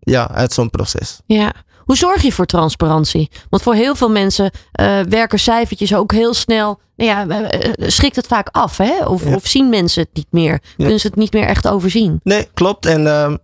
ja, 0.01 0.31
uit 0.31 0.53
zo'n 0.53 0.70
proces. 0.70 1.20
ja. 1.25 1.53
Hoe 1.81 2.00
zorg 2.00 2.22
je 2.22 2.31
voor 2.31 2.46
transparantie? 2.46 3.29
Want 3.50 3.63
voor 3.63 3.74
heel 3.74 3.96
veel 3.96 4.10
mensen 4.10 4.51
eh, 4.72 5.00
werken 5.10 5.39
cijfertjes 5.39 5.96
ook 5.96 6.12
heel 6.12 6.34
snel. 6.34 6.79
Nou 6.96 7.10
ja, 7.10 7.27
eh, 7.50 7.65
eh, 7.70 7.89
schrikt 7.89 8.15
het 8.15 8.27
vaak 8.27 8.48
af, 8.51 8.77
hè? 8.77 9.05
Of, 9.05 9.24
Ja. 9.24 9.36
of 9.36 9.48
zien 9.48 9.70
mensen 9.70 10.01
het 10.01 10.10
niet 10.13 10.27
meer? 10.29 10.60
Kunnen 10.77 11.00
ze 11.00 11.08
het 11.08 11.15
niet 11.15 11.34
meer 11.34 11.46
echt 11.46 11.67
overzien? 11.67 12.20
Nee, 12.24 12.48
klopt. 12.53 12.86
En 12.86 13.08
ehm, 13.08 13.38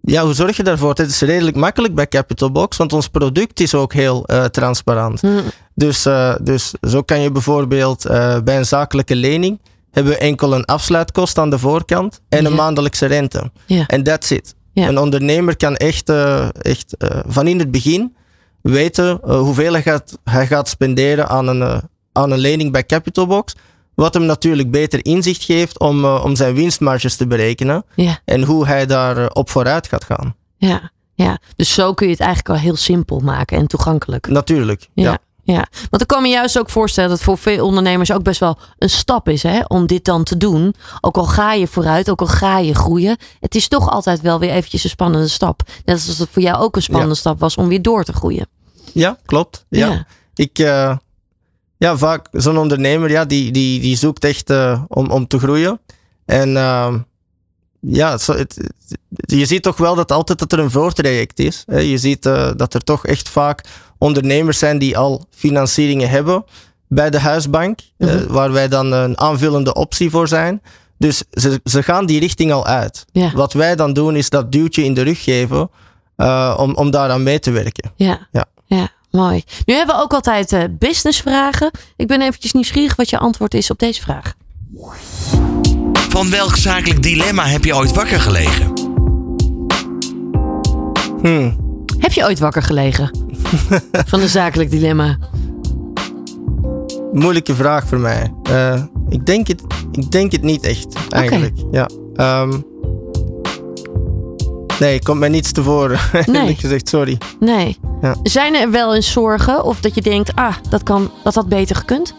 ja, 0.00 0.24
hoe 0.24 0.34
zorg 0.34 0.56
je 0.56 0.62
daarvoor? 0.62 0.88
Het 0.88 1.10
is 1.10 1.20
redelijk 1.20 1.56
makkelijk 1.56 1.94
bij 1.94 2.08
Capital 2.08 2.50
Box, 2.52 2.76
want 2.76 2.92
ons 2.92 3.08
product 3.08 3.60
is 3.60 3.74
ook 3.74 3.92
heel 3.92 4.26
transparant. 4.50 5.20
Hm, 5.20 5.28
Dus, 5.74 6.02
dus 6.42 6.72
zo 6.80 7.02
kan 7.02 7.20
je 7.20 7.30
bijvoorbeeld 7.32 8.02
bij 8.44 8.56
een 8.56 8.66
zakelijke 8.66 9.16
lening 9.16 9.60
hebben 9.90 10.12
we 10.12 10.18
enkel 10.18 10.54
een 10.54 10.64
afsluitkost 10.64 11.38
aan 11.38 11.50
de 11.50 11.58
voorkant 11.58 12.20
en 12.28 12.44
een 12.44 12.54
maandelijkse 12.54 13.06
rente. 13.06 13.50
Ja. 13.66 13.86
En 13.86 14.02
that's 14.02 14.30
it. 14.30 14.54
Ja. 14.74 14.88
Een 14.88 14.98
ondernemer 14.98 15.56
kan 15.56 15.76
echt, 15.76 16.08
eh, 16.08 16.48
echt 16.52 16.96
eh, 16.96 17.20
van 17.26 17.46
in 17.46 17.58
het 17.58 17.70
begin 17.70 18.16
weten 18.60 19.20
eh, 19.22 19.38
hoeveel 19.38 19.72
hij 19.72 19.82
gaat, 19.82 20.18
hij 20.24 20.46
gaat 20.46 20.68
spenderen 20.68 21.28
aan 21.28 21.48
een, 21.48 21.82
aan 22.12 22.30
een 22.30 22.38
lening 22.38 22.72
bij 22.72 22.86
Capital 22.86 23.26
Box. 23.26 23.54
Wat 23.94 24.14
hem 24.14 24.24
natuurlijk 24.24 24.70
beter 24.70 25.04
inzicht 25.04 25.42
geeft 25.44 25.78
om, 25.78 26.04
om 26.04 26.36
zijn 26.36 26.54
winstmarges 26.54 27.16
te 27.16 27.26
berekenen. 27.26 27.84
Ja. 27.94 28.20
En 28.24 28.42
hoe 28.42 28.66
hij 28.66 28.86
daar 28.86 29.30
op 29.30 29.50
vooruit 29.50 29.88
gaat 29.88 30.04
gaan. 30.04 30.34
Ja, 30.56 30.90
ja. 31.14 31.38
Dus 31.56 31.74
zo 31.74 31.94
kun 31.94 32.06
je 32.06 32.12
het 32.12 32.22
eigenlijk 32.22 32.54
al 32.54 32.64
heel 32.64 32.76
simpel 32.76 33.18
maken 33.18 33.58
en 33.58 33.66
toegankelijk. 33.66 34.28
Natuurlijk. 34.28 34.88
Ja. 34.94 35.10
ja. 35.10 35.18
Ja. 35.44 35.66
Want 35.90 36.02
ik 36.02 36.08
kan 36.08 36.22
me 36.22 36.28
juist 36.28 36.58
ook 36.58 36.70
voorstellen 36.70 37.10
dat 37.10 37.20
voor 37.20 37.38
veel 37.38 37.66
ondernemers 37.66 38.12
ook 38.12 38.22
best 38.22 38.40
wel 38.40 38.58
een 38.78 38.90
stap 38.90 39.28
is 39.28 39.42
hè, 39.42 39.60
om 39.68 39.86
dit 39.86 40.04
dan 40.04 40.24
te 40.24 40.36
doen. 40.36 40.74
Ook 41.00 41.16
al 41.16 41.24
ga 41.24 41.52
je 41.52 41.66
vooruit, 41.66 42.10
ook 42.10 42.20
al 42.20 42.26
ga 42.26 42.58
je 42.58 42.74
groeien. 42.74 43.16
Het 43.40 43.54
is 43.54 43.68
toch 43.68 43.90
altijd 43.90 44.20
wel 44.20 44.38
weer 44.38 44.50
eventjes 44.50 44.84
een 44.84 44.90
spannende 44.90 45.28
stap. 45.28 45.62
Net 45.84 46.06
als 46.06 46.18
het 46.18 46.28
voor 46.32 46.42
jou 46.42 46.62
ook 46.62 46.76
een 46.76 46.82
spannende 46.82 47.14
stap 47.14 47.40
was 47.40 47.56
om 47.56 47.68
weer 47.68 47.82
door 47.82 48.04
te 48.04 48.12
groeien. 48.12 48.46
Ja, 48.92 49.18
klopt. 49.26 49.64
Ja. 49.68 49.88
Ja. 49.88 50.06
Ik, 50.34 50.58
eh, 50.58 50.96
ja, 51.76 51.96
vaak 51.96 52.28
zo'n 52.32 52.58
ondernemer, 52.58 53.10
ja, 53.10 53.24
die, 53.24 53.50
die, 53.50 53.80
die 53.80 53.96
zoekt 53.96 54.24
echt 54.24 54.50
eh, 54.50 54.82
om, 54.88 55.10
om 55.10 55.26
te 55.26 55.38
groeien. 55.38 55.80
En 56.24 56.56
ehm, 56.56 56.98
ja, 57.86 58.18
zo, 58.18 58.32
het, 58.32 58.54
het- 58.56 59.30
je 59.30 59.44
ziet 59.46 59.62
toch 59.62 59.76
wel 59.76 59.94
dat 59.94 60.12
altijd 60.12 60.38
dat 60.38 60.52
er 60.52 60.58
een 60.58 60.70
voortraject 60.70 61.38
is. 61.38 61.62
Hè. 61.66 61.78
Je 61.78 61.98
ziet 61.98 62.26
eh, 62.26 62.50
dat 62.56 62.74
er 62.74 62.84
toch 62.84 63.06
echt 63.06 63.28
vaak 63.28 63.64
ondernemers 63.98 64.58
zijn 64.58 64.78
die 64.78 64.98
al 64.98 65.26
financieringen 65.30 66.08
hebben 66.10 66.44
bij 66.88 67.10
de 67.10 67.18
huisbank, 67.20 67.78
eh, 67.98 68.08
Mhm. 68.14 68.26
waar 68.32 68.52
wij 68.52 68.68
dan 68.68 68.92
een 68.92 69.18
aanvullende 69.18 69.74
optie 69.74 70.10
voor 70.10 70.28
zijn. 70.28 70.62
Dus 70.98 71.22
ze, 71.30 71.60
ze 71.64 71.82
gaan 71.82 72.06
die 72.06 72.20
richting 72.20 72.52
al 72.52 72.66
uit. 72.66 73.04
Ja. 73.12 73.32
Wat 73.32 73.52
wij 73.52 73.76
dan 73.76 73.92
doen 73.92 74.16
is 74.16 74.30
dat 74.30 74.52
duwtje 74.52 74.84
in 74.84 74.94
de 74.94 75.02
rug 75.02 75.22
geven 75.22 75.70
eh, 76.16 76.54
om, 76.58 76.74
om 76.74 76.90
daaraan 76.90 77.22
mee 77.22 77.38
te 77.38 77.50
werken. 77.50 77.92
Ja. 77.96 78.28
Ja. 78.32 78.44
ja. 78.66 78.88
Mooi. 79.10 79.42
Nu 79.66 79.74
hebben 79.74 79.96
we 79.96 80.02
ook 80.02 80.12
altijd 80.14 80.78
businessvragen. 80.78 81.70
Ik 81.96 82.06
ben 82.06 82.20
eventjes 82.22 82.52
nieuwsgierig 82.52 82.96
wat 82.96 83.10
je 83.10 83.18
antwoord 83.18 83.54
is 83.54 83.70
op 83.70 83.78
deze 83.78 84.00
vraag. 84.02 84.34
Van 86.14 86.30
welk 86.30 86.56
zakelijk 86.56 87.02
dilemma 87.02 87.46
heb 87.46 87.64
je 87.64 87.76
ooit 87.76 87.92
wakker 87.92 88.20
gelegen? 88.20 88.72
Hmm. 91.22 91.56
Heb 91.98 92.12
je 92.12 92.24
ooit 92.24 92.38
wakker 92.38 92.62
gelegen? 92.62 93.10
Van 94.10 94.20
een 94.20 94.28
zakelijk 94.28 94.70
dilemma. 94.70 95.18
Moeilijke 97.12 97.54
vraag 97.54 97.86
voor 97.86 97.98
mij. 97.98 98.32
Eh, 98.42 98.82
ik, 99.08 99.26
denk 99.26 99.46
het, 99.46 99.62
ik 99.92 100.10
denk 100.10 100.32
het 100.32 100.42
niet 100.42 100.64
echt, 100.64 100.94
eigenlijk. 101.08 101.56
Ja. 101.70 101.88
Ehm, 102.14 102.60
nee, 104.78 105.02
komt 105.02 105.18
mij 105.18 105.28
niets 105.28 105.52
tevoren. 105.52 105.98
Nee. 106.26 106.54
Gezegd, 106.54 106.88
sorry. 106.88 107.18
Nee. 107.40 107.78
Ja. 108.00 108.16
Zijn 108.22 108.54
er 108.54 108.70
wel 108.70 108.94
eens 108.94 109.12
zorgen 109.12 109.64
of 109.64 109.80
dat 109.80 109.94
je 109.94 110.02
denkt, 110.02 110.34
ah, 110.34 110.54
dat, 110.70 110.82
kan, 110.82 111.10
dat 111.24 111.34
had 111.34 111.48
beter 111.48 111.76
gekund? 111.76 112.14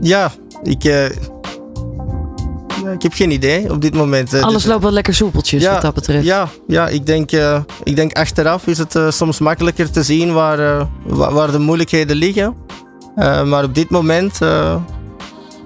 Ja, 0.00 0.32
ik, 0.62 0.84
eh, 0.84 1.10
ja, 2.84 2.90
ik 2.94 3.02
heb 3.02 3.12
geen 3.12 3.30
idee 3.30 3.70
op 3.72 3.80
dit 3.80 3.94
moment. 3.94 4.32
Eh, 4.34 4.42
Alles 4.42 4.62
dit- 4.62 4.70
loopt 4.70 4.82
wel 4.82 4.92
lekker 4.92 5.14
soepeltjes 5.14 5.62
ja, 5.62 5.72
wat 5.72 5.82
dat 5.82 5.94
betreft. 5.94 6.24
Ja, 6.24 6.48
ja 6.66 6.88
ik, 6.88 7.06
denk, 7.06 7.32
eh, 7.32 7.60
ik 7.82 7.96
denk 7.96 8.12
achteraf 8.18 8.66
is 8.66 8.78
het 8.78 8.98
soms 9.08 9.38
makkelijker 9.38 9.90
te 9.90 10.02
zien 10.02 10.32
waar, 10.32 10.86
wa- 11.04 11.32
waar 11.32 11.52
de 11.52 11.58
moeilijkheden 11.58 12.16
liggen. 12.16 12.54
Maar 13.44 13.64
op 13.64 13.74
dit 13.74 13.90
moment, 13.90 14.38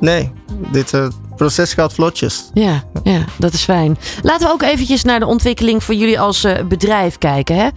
nee, 0.00 0.32
dit 0.72 0.92
proces 1.36 1.74
gaat 1.74 1.92
vlotjes. 1.92 2.50
Ja, 2.54 2.82
ja, 3.02 3.24
dat 3.38 3.52
is 3.52 3.62
fijn. 3.62 3.98
Laten 4.22 4.46
we 4.46 4.52
ook 4.52 4.62
eventjes 4.62 5.02
naar 5.04 5.18
de 5.20 5.26
ontwikkeling 5.26 5.82
van 5.84 5.98
jullie 5.98 6.20
als 6.20 6.46
bedrijf 6.68 7.18
kijken. 7.18 7.56
Hè? 7.56 7.68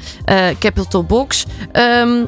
Capital 0.60 1.04
Box 1.04 1.46
ehm, 1.72 2.26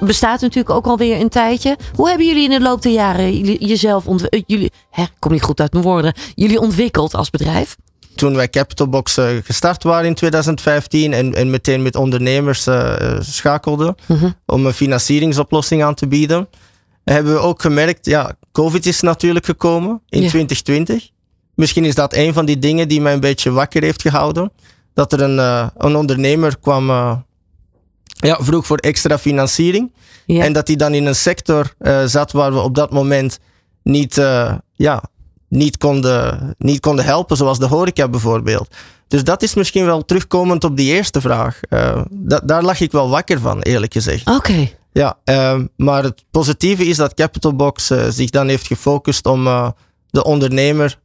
bestaat 0.00 0.40
natuurlijk 0.40 0.74
ook 0.74 0.86
alweer 0.86 1.20
een 1.20 1.28
tijdje. 1.28 1.76
Hoe 1.94 2.08
hebben 2.08 2.26
jullie 2.26 2.44
in 2.44 2.50
de 2.50 2.60
loop 2.60 2.82
der 2.82 2.92
jaren 2.92 3.36
jullie, 3.38 3.66
jezelf 3.66 4.06
ontwikkeld? 4.06 4.44
Jullie, 4.46 4.72
hè, 4.90 5.04
kom 5.18 5.32
niet 5.32 5.42
goed 5.42 5.60
uit 5.60 5.72
mijn 5.72 5.84
woorden. 5.84 6.14
Jullie 6.34 6.60
ontwikkeld 6.60 7.14
als 7.14 7.30
bedrijf? 7.30 7.76
toen 8.14 8.34
wij 8.36 8.48
Capital 8.48 8.88
Box 8.88 9.16
eh, 9.16 9.26
gestart 9.44 9.82
waren 9.82 10.06
in 10.06 10.14
2015 10.14 11.12
en, 11.12 11.34
en 11.34 11.50
meteen 11.50 11.82
met 11.82 11.96
ondernemers 11.96 12.66
eh, 12.66 13.00
eh, 13.14 13.20
schakelden 13.20 13.94
Mhm. 14.06 14.30
om 14.46 14.66
een 14.66 14.72
financieringsoplossing 14.72 15.82
aan 15.84 15.94
te 15.94 16.06
bieden, 16.08 16.48
hebben 17.04 17.32
we 17.32 17.38
ook 17.38 17.60
gemerkt, 17.62 18.06
ja, 18.06 18.32
COVID 18.52 18.86
is 18.86 19.00
natuurlijk 19.00 19.44
gekomen 19.44 20.02
in 20.08 20.22
Ja. 20.22 20.28
2020. 20.28 21.08
Misschien 21.54 21.84
is 21.84 21.94
dat 21.94 22.14
een 22.14 22.32
van 22.32 22.44
die 22.46 22.58
dingen 22.58 22.88
die 22.88 23.00
mij 23.00 23.12
een 23.12 23.20
beetje 23.20 23.50
wakker 23.50 23.82
heeft 23.82 24.02
gehouden. 24.02 24.52
Dat 24.94 25.12
er 25.12 25.20
een, 25.20 25.38
eh, 25.38 25.66
een 25.76 25.96
ondernemer 25.96 26.58
kwam, 26.58 26.90
eh, 26.90 27.16
ja, 28.20 28.38
vroeg 28.40 28.66
voor 28.66 28.76
extra 28.78 29.18
financiering. 29.18 29.92
Ja. 30.26 30.44
En 30.44 30.52
dat 30.52 30.66
hij 30.66 30.76
dan 30.76 30.94
in 30.94 31.06
een 31.06 31.14
sector 31.14 31.72
eh, 31.78 32.04
zat 32.04 32.32
waar 32.32 32.52
we 32.52 32.58
op 32.60 32.74
dat 32.74 32.90
moment 32.92 33.38
niet, 33.82 34.18
eh, 34.18 34.54
ja, 34.74 35.02
niet, 35.48 35.76
konden, 35.76 36.54
niet 36.58 36.80
konden 36.80 37.04
helpen, 37.04 37.36
zoals 37.36 37.58
de 37.58 37.66
horeca 37.66 38.08
bijvoorbeeld. 38.08 38.74
Dus 39.08 39.24
dat 39.24 39.42
is 39.42 39.54
misschien 39.54 39.84
wel 39.84 40.04
terugkomend 40.04 40.64
op 40.64 40.76
die 40.76 40.92
eerste 40.94 41.20
vraag. 41.20 41.60
Eh, 41.68 42.02
da- 42.10 42.40
daar 42.44 42.62
lag 42.62 42.80
ik 42.80 42.92
wel 42.92 43.08
wakker 43.08 43.40
van, 43.40 43.60
eerlijk 43.60 43.92
gezegd. 43.92 44.28
Oké. 44.28 44.68
Ja, 44.92 45.18
ehm, 45.24 45.66
maar 45.76 46.02
het 46.02 46.24
positieve 46.30 46.84
is 46.86 46.96
dat 46.96 47.14
Capital 47.14 47.56
Box 47.56 47.90
eh, 47.90 48.04
zich 48.08 48.30
dan 48.30 48.48
heeft 48.48 48.66
gefocust 48.66 49.26
om 49.26 49.44
de 50.10 50.24
ondernemer 50.24 50.98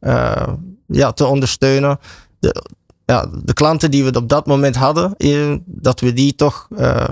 ja, 0.86 1.12
te 1.12 1.26
ondersteunen. 1.26 1.98
De, 2.38 2.64
ja, 3.06 3.26
de 3.44 3.52
klanten 3.52 3.90
die 3.90 4.04
we 4.04 4.12
op 4.16 4.28
dat 4.28 4.46
moment 4.46 4.76
hadden, 4.76 5.14
eh, 5.16 5.54
dat 5.64 6.00
we 6.00 6.12
die 6.12 6.34
toch 6.34 6.68
eh, 6.76 7.08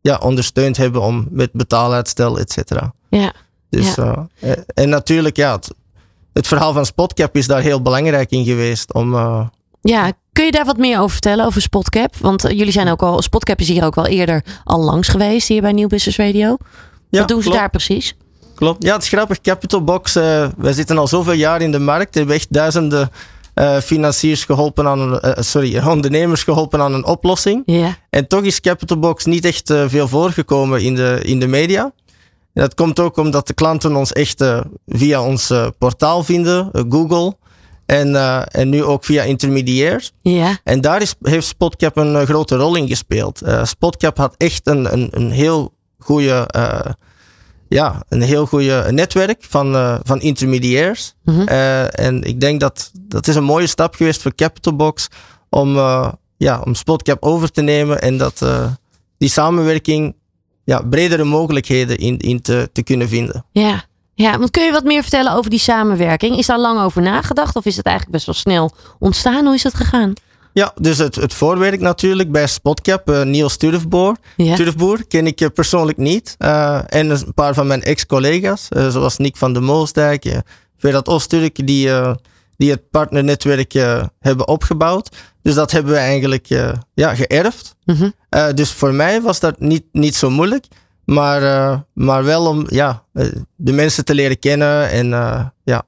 ja, 0.00 0.16
ondersteund 0.22 0.76
hebben 0.76 1.00
om 1.02 1.26
met 1.30 1.52
betaaluitstel, 1.52 2.38
et 2.38 2.52
cetera. 2.52 2.92
Ja. 3.10 3.32
Dus, 3.70 3.94
Ja. 3.94 4.28
eh, 4.40 4.52
en 4.74 4.88
natuurlijk, 4.88 5.36
ja, 5.36 5.52
het, 5.54 5.70
het 6.32 6.46
verhaal 6.46 6.72
van 6.72 6.86
Spotcap 6.86 7.36
is 7.36 7.46
daar 7.46 7.60
heel 7.60 7.82
belangrijk 7.82 8.30
in 8.30 8.44
geweest. 8.44 8.92
Om, 8.92 9.14
Ja, 9.80 10.12
kun 10.32 10.44
je 10.44 10.50
daar 10.52 10.64
wat 10.64 10.76
meer 10.76 10.98
over 10.98 11.10
vertellen, 11.10 11.46
over 11.46 11.60
Spotcap? 11.62 12.16
Want 12.16 12.42
jullie 12.42 12.70
zijn 12.72 12.88
ook 12.88 13.02
al, 13.02 13.22
Spotcap 13.22 13.58
is 13.60 13.68
hier 13.68 13.84
ook 13.84 13.94
wel 13.94 14.06
eerder 14.06 14.44
al 14.64 14.80
langs 14.80 15.08
geweest, 15.08 15.48
hier 15.48 15.60
bij 15.60 15.72
Nieuw 15.72 15.88
Business 15.88 16.18
Radio. 16.18 16.56
ja, 17.08 17.18
wat 17.18 17.28
doen 17.28 17.42
ze 17.42 17.50
daar 17.50 17.70
precies? 17.70 18.16
Klopt. 18.54 18.84
Ja, 18.84 18.92
het 18.94 19.02
is 19.02 19.08
grappig. 19.08 19.40
Capital 19.40 19.84
Box, 19.84 20.12
wij 20.56 20.72
zitten 20.72 20.98
al 20.98 21.06
zoveel 21.06 21.32
jaar 21.32 21.60
in 21.60 21.70
de 21.72 21.78
markt. 21.78 22.12
We 22.12 22.18
hebben 22.18 22.36
echt 22.36 22.52
duizenden 22.52 23.10
financiers 23.82 24.44
geholpen 24.44 24.86
aan 24.86 25.00
een, 25.00 25.20
eh, 25.20 25.42
sorry, 25.42 25.78
ondernemers 25.94 26.42
geholpen 26.42 26.80
aan 26.80 26.94
een 26.94 27.04
oplossing. 27.06 27.62
En 28.10 28.26
toch 28.26 28.42
is 28.42 28.60
Capital 28.60 28.98
Box 28.98 29.24
niet 29.24 29.44
echt 29.44 29.70
eh, 29.70 29.84
veel 29.86 30.08
voorgekomen 30.08 30.82
in 30.82 30.94
de, 30.94 31.20
in 31.22 31.40
de 31.40 31.46
media. 31.46 31.82
En 32.54 32.64
dat 32.64 32.74
komt 32.74 33.00
ook 33.00 33.16
omdat 33.16 33.46
de 33.46 33.54
klanten 33.54 33.96
ons 33.96 34.12
echt 34.12 34.40
eh, 34.40 34.60
via 34.86 35.22
ons 35.22 35.50
eh, 35.50 35.66
portaal 35.78 36.24
vinden, 36.24 36.68
eh, 36.72 36.82
Google. 36.88 37.36
En, 37.86 38.16
eh, 38.16 38.42
en 38.48 38.68
nu 38.68 38.84
ook 38.84 39.04
via 39.04 39.22
intermediairs. 39.22 40.12
Ja. 40.22 40.58
En 40.64 40.80
daar 40.80 41.02
is, 41.02 41.14
heeft 41.22 41.46
Spotcap 41.46 41.96
een 41.96 42.16
eh, 42.16 42.22
grote 42.22 42.56
rol 42.56 42.76
in 42.76 42.88
gespeeld. 42.88 43.42
Eh, 43.42 43.64
Spotcap 43.64 44.16
had 44.16 44.34
echt 44.36 44.66
een, 44.66 44.92
een, 44.92 45.08
een 45.10 45.30
heel 45.30 45.72
goede, 45.98 46.44
eh, 46.46 46.80
ja, 47.68 48.02
een 48.08 48.22
heel 48.22 48.46
goede 48.46 48.86
netwerk 48.90 49.44
van, 49.48 49.74
eh, 49.74 49.98
van 50.02 50.20
intermediairs. 50.20 51.14
Mhm. 51.24 51.40
Eh, 51.40 51.98
en 51.98 52.22
ik 52.22 52.40
denk 52.40 52.60
dat 52.60 52.90
dat 52.94 53.28
is 53.28 53.34
een 53.34 53.44
mooie 53.44 53.66
stap 53.66 53.94
geweest 53.94 54.22
voor 54.22 54.34
Capital 54.34 54.76
Box 54.76 55.08
om, 55.48 55.76
eh, 55.76 56.12
ja, 56.36 56.60
om 56.64 56.74
Spotcap 56.74 57.22
over 57.22 57.50
te 57.50 57.62
nemen 57.62 58.00
en 58.00 58.18
dat 58.18 58.44
die 59.18 59.28
samenwerking 59.28 60.14
ja, 60.64 60.82
bredere 60.82 61.24
mogelijkheden 61.24 61.98
in, 61.98 62.18
in 62.18 62.40
te, 62.40 62.70
te 62.72 62.82
kunnen 62.82 63.08
vinden. 63.08 63.44
Ja. 63.52 63.86
Ja, 64.14 64.38
want 64.38 64.50
kun 64.50 64.64
je 64.64 64.72
wat 64.72 64.84
meer 64.84 65.02
vertellen 65.02 65.32
over 65.32 65.50
die 65.50 65.58
samenwerking? 65.58 66.36
Is 66.36 66.46
daar 66.46 66.58
lang 66.58 66.80
over 66.80 67.02
nagedacht 67.02 67.56
of 67.56 67.64
is 67.64 67.76
het 67.76 67.86
eigenlijk 67.86 68.16
best 68.16 68.26
wel 68.26 68.34
snel 68.34 68.72
ontstaan? 68.98 69.44
Hoe 69.44 69.54
is 69.54 69.62
het 69.62 69.74
gegaan? 69.74 70.12
Ja, 70.58 70.72
dus 70.80 70.98
het, 70.98 71.14
het 71.14 71.34
voorwerk 71.34 71.80
natuurlijk 71.80 72.30
bij 72.32 72.46
Spotcap, 72.46 73.10
eh, 73.10 73.22
Niels 73.22 73.56
Turfboer. 73.56 74.16
Ja. 74.36 74.56
Turfboer 74.56 75.06
ken 75.06 75.26
ik 75.26 75.50
persoonlijk 75.54 75.98
niet. 75.98 76.34
Eh, 76.38 76.80
en 76.86 77.10
een 77.10 77.34
paar 77.34 77.54
van 77.54 77.66
mijn 77.66 77.82
ex-collega's, 77.82 78.68
eh, 78.68 78.88
zoals 78.88 79.16
Nick 79.16 79.36
van 79.36 79.52
de 79.52 79.60
Moosdijk, 79.60 80.24
uh, 80.24 80.36
Verat 80.76 81.08
Oosterk, 81.08 81.66
die, 81.66 81.90
die 82.56 82.70
het 82.70 82.90
partnernetwerk 82.90 83.72
hebben 84.20 84.48
opgebouwd. 84.48 85.16
Dus 85.42 85.54
dat 85.54 85.70
hebben 85.70 85.92
we 85.92 85.98
eigenlijk 85.98 86.46
ja, 86.94 87.14
geërfd. 87.14 87.74
Mhm. 87.84 88.10
Dus 88.54 88.72
voor 88.72 88.94
mij 88.94 89.22
was 89.22 89.40
dat 89.40 89.60
niet, 89.60 89.84
niet 89.92 90.14
zo 90.14 90.30
moeilijk. 90.30 90.66
Maar, 91.04 91.40
maar 91.94 92.24
wel 92.24 92.46
om 92.46 92.64
ja, 92.68 93.04
de 93.56 93.72
mensen 93.72 94.04
te 94.04 94.14
leren 94.14 94.38
kennen. 94.38 94.90
En, 94.90 95.08
ja. 95.64 95.84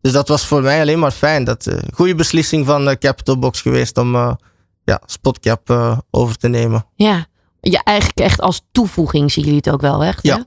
Dus 0.00 0.12
dat 0.12 0.28
was 0.28 0.46
voor 0.46 0.62
mij 0.62 0.80
alleen 0.80 0.98
maar 0.98 1.10
fijn. 1.10 1.44
Dat 1.44 1.66
uh, 1.66 1.78
goede 1.94 2.14
beslissing 2.14 2.66
van 2.66 2.88
uh, 2.88 2.94
Capital 2.94 3.38
Box 3.38 3.60
geweest 3.60 3.98
om 3.98 4.14
uh, 4.14 4.32
ja, 4.84 5.00
Spotcap 5.06 5.96
over 6.10 6.36
te 6.36 6.48
nemen. 6.48 6.86
Ja. 6.94 7.26
ja, 7.60 7.82
eigenlijk 7.82 8.18
echt 8.18 8.40
als 8.40 8.60
toevoeging 8.72 9.32
zien 9.32 9.44
jullie 9.44 9.60
het 9.64 9.70
ook 9.70 9.80
wel 9.80 10.04
echt. 10.04 10.22
Ja. 10.22 10.36
Hè? 10.36 10.42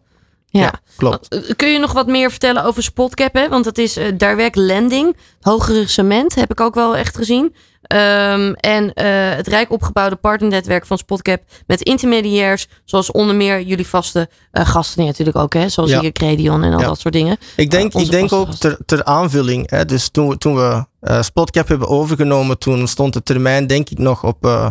Ja. 0.59 0.61
ja, 0.61 0.73
klopt. 0.95 1.55
Kun 1.55 1.69
je 1.69 1.79
nog 1.79 1.93
wat 1.93 2.07
meer 2.07 2.29
vertellen 2.29 2.63
over 2.63 2.83
Spotcap? 2.83 3.33
Hè? 3.33 3.49
Want 3.49 3.65
het 3.65 3.77
is 3.77 3.97
uh, 3.97 4.07
direct 4.17 4.55
lending, 4.55 5.17
hogere 5.41 5.87
cement, 5.87 6.35
heb 6.35 6.51
ik 6.51 6.59
ook 6.59 6.75
wel 6.75 6.95
echt 6.95 7.15
gezien. 7.15 7.55
Um, 7.93 8.53
en 8.53 8.83
uh, 8.83 8.91
het 9.35 9.47
rijk 9.47 9.71
opgebouwde 9.71 10.15
partnernetwerk 10.15 10.85
van 10.85 10.97
Spotcap 10.97 11.41
met 11.67 11.81
intermediairs, 11.81 12.67
zoals 12.85 13.11
onder 13.11 13.35
meer 13.35 13.61
jullie 13.61 13.87
vaste 13.87 14.29
uh, 14.51 14.65
gasten 14.67 15.05
natuurlijk 15.05 15.37
ook, 15.37 15.53
hè? 15.53 15.69
zoals 15.69 15.89
Ja. 15.89 15.99
hier 15.99 16.11
Credion 16.11 16.63
en 16.63 16.73
al 16.73 16.79
Ja. 16.79 16.85
dat 16.85 16.99
soort 16.99 17.13
dingen. 17.13 17.37
Ik 17.55 17.71
denk, 17.71 17.93
onze 17.93 18.05
ik 18.05 18.11
denk 18.11 18.31
ook 18.33 18.53
ter, 18.53 18.77
ter 18.85 19.03
aanvulling. 19.03 19.69
Hè, 19.69 19.85
dus 19.85 20.09
toen, 20.09 20.29
we- 20.29 20.37
toen 20.37 20.55
we 20.55 20.85
eh, 20.99 21.21
Spotcap 21.21 21.67
hebben 21.67 21.87
overgenomen, 21.87 22.57
toen 22.57 22.87
stond 22.87 23.13
de 23.13 23.23
termijn 23.23 23.67
denk 23.67 23.89
ik 23.89 23.97
nog 23.97 24.23
op, 24.23 24.45
eh, 24.45 24.69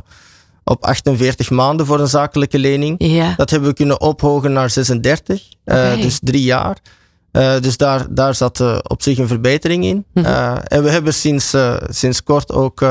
op 0.64 0.85
48 0.85 1.50
maanden 1.50 1.87
voor 1.87 2.00
een 2.00 2.08
zakelijke 2.08 2.58
lening. 2.58 2.94
Ja, 2.98 3.35
Dat 3.37 3.50
hebben 3.50 3.68
we 3.68 3.74
kunnen 3.74 4.00
ophogen 4.00 4.52
naar 4.52 4.70
36, 4.70 5.42
eh, 5.64 5.90
Oké. 5.92 6.00
dus 6.00 6.18
drie 6.22 6.42
jaar. 6.42 6.76
Eh, 7.33 7.61
dus 7.61 7.77
daar, 7.77 8.07
daar 8.14 8.35
zat 8.35 8.61
eh, 8.61 8.79
op 8.83 9.03
zich 9.03 9.18
een 9.18 9.27
verbetering 9.29 9.85
in. 9.85 10.05
Mhm. 10.14 10.27
Eh, 10.27 10.55
en 10.64 10.83
we 10.83 10.90
hebben 10.90 11.14
sinds, 11.14 11.57
sinds 11.88 12.23
kort 12.23 12.53
ook 12.53 12.85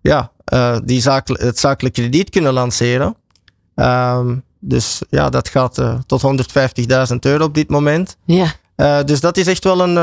ja, 0.00 0.30
die 0.84 1.00
zakel- 1.00 1.36
het 1.38 1.58
zakelijk 1.58 1.94
krediet 1.94 2.30
kunnen 2.30 2.52
lanceren. 2.52 3.16
Ehm, 3.74 4.34
dus 4.60 5.00
ja, 5.10 5.28
dat 5.28 5.48
gaat 5.48 5.82
tot 6.06 6.22
150.000 6.22 7.24
euro 7.24 7.44
op 7.44 7.54
dit 7.54 7.68
moment. 7.68 8.16
ja, 8.76 9.02
dus 9.02 9.20
dat 9.20 9.36
is 9.36 9.46
echt 9.46 9.64
wel 9.64 9.80
een, 9.80 9.94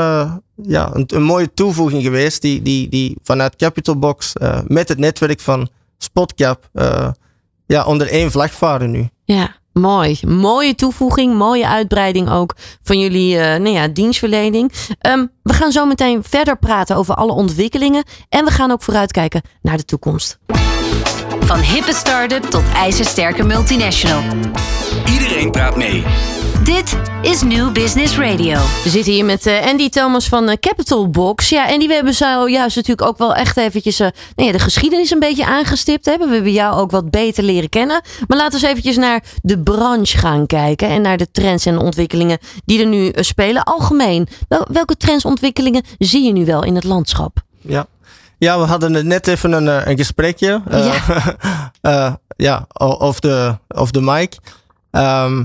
ja, 0.62 0.90
een, 0.92 1.04
een 1.06 1.22
mooie 1.22 1.54
toevoeging 1.54 2.02
geweest, 2.02 2.42
die, 2.42 2.62
die, 2.62 2.88
die 2.88 3.16
vanuit 3.22 3.56
Capital 3.56 3.98
Box 3.98 4.32
eh, 4.32 4.58
met 4.66 4.88
het 4.88 4.98
netwerk 4.98 5.40
van 5.40 5.68
Spotcap 5.98 6.68
ja, 7.66 7.84
onder 7.84 8.08
één 8.08 8.30
vlag 8.30 8.52
varen 8.52 8.90
nu. 8.90 9.08
ja. 9.24 9.54
Mooi. 9.80 10.18
Mooie 10.26 10.74
toevoeging, 10.74 11.34
mooie 11.34 11.66
uitbreiding 11.66 12.30
ook 12.30 12.54
van 12.82 12.98
jullie 12.98 13.38
eh, 13.38 13.60
nou 13.60 13.74
ja, 13.74 13.88
dienstverlening. 13.88 14.72
Ehm, 15.00 15.26
gaan 15.56 15.72
zo 15.72 15.86
meteen 15.86 16.24
verder 16.28 16.58
praten 16.58 16.96
over 16.96 17.14
alle 17.14 17.32
ontwikkelingen. 17.32 18.04
En 18.28 18.44
we 18.44 18.50
gaan 18.50 18.70
ook 18.70 18.82
vooruitkijken 18.82 19.42
naar 19.62 19.76
de 19.76 19.84
toekomst. 19.84 20.38
Van 21.40 21.58
hippe 21.58 21.94
start-up 21.94 22.42
tot 22.42 22.64
ijzersterke 22.74 23.42
multinational. 23.42 24.22
Iedereen 25.06 25.50
praat 25.50 25.76
mee. 25.76 26.04
Dit 26.66 26.96
is 27.22 27.42
New 27.42 27.72
Business 27.72 28.18
Radio. 28.18 28.58
We 28.84 28.88
zitten 28.88 29.12
hier 29.12 29.24
met 29.24 29.46
eh, 29.46 29.66
Andy 29.66 29.88
Thomas 29.88 30.28
van 30.28 30.48
eh, 30.48 30.56
Capital 30.60 31.10
Box. 31.10 31.48
Ja, 31.48 31.66
Andy, 31.66 31.86
we 31.86 31.94
hebben 31.94 32.14
zojuist 32.14 32.76
natuurlijk 32.76 33.08
ook 33.08 33.18
wel 33.18 33.34
echt 33.34 33.56
eventjes 33.56 34.00
eh, 34.00 34.08
nou 34.34 34.48
ja, 34.48 34.56
de 34.56 34.62
geschiedenis 34.62 35.10
een 35.10 35.18
beetje 35.18 35.46
aangestipt. 35.46 36.06
Hebben. 36.06 36.28
We 36.28 36.34
hebben 36.34 36.52
jou 36.52 36.76
ook 36.76 36.90
wat 36.90 37.10
beter 37.10 37.44
leren 37.44 37.68
kennen. 37.68 38.00
Maar 38.26 38.38
laten 38.38 38.60
we 38.60 38.66
eens 38.66 38.76
eventjes 38.76 38.96
naar 38.96 39.22
de 39.42 39.62
branche 39.62 40.18
gaan 40.18 40.46
kijken. 40.46 40.88
En 40.88 41.02
naar 41.02 41.16
de 41.16 41.30
trends 41.30 41.66
en 41.66 41.78
ontwikkelingen 41.78 42.38
die 42.64 42.80
er 42.80 42.86
nu 42.86 43.12
spelen. 43.14 43.64
Algemeen, 43.64 44.28
wel, 44.48 44.66
welke 44.70 44.96
trends 44.96 45.24
ontwikkelingen 45.46 45.82
zie 45.98 46.24
je 46.24 46.32
nu 46.32 46.44
wel 46.44 46.64
in 46.64 46.74
het 46.74 46.84
landschap? 46.84 47.42
Ja. 47.60 47.86
Ja, 48.38 48.58
we 48.58 48.64
hadden 48.64 49.06
net 49.06 49.26
even 49.26 49.52
een, 49.52 49.68
eh, 49.68 49.86
een 49.86 49.96
gesprekje. 49.96 50.62
eh, 50.70 51.26
eh, 51.80 52.14
ja, 52.36 52.66
of 52.78 53.20
de, 53.20 53.56
of 53.68 53.90
de 53.90 54.00
mic. 54.00 54.36
Ehm, 54.90 55.44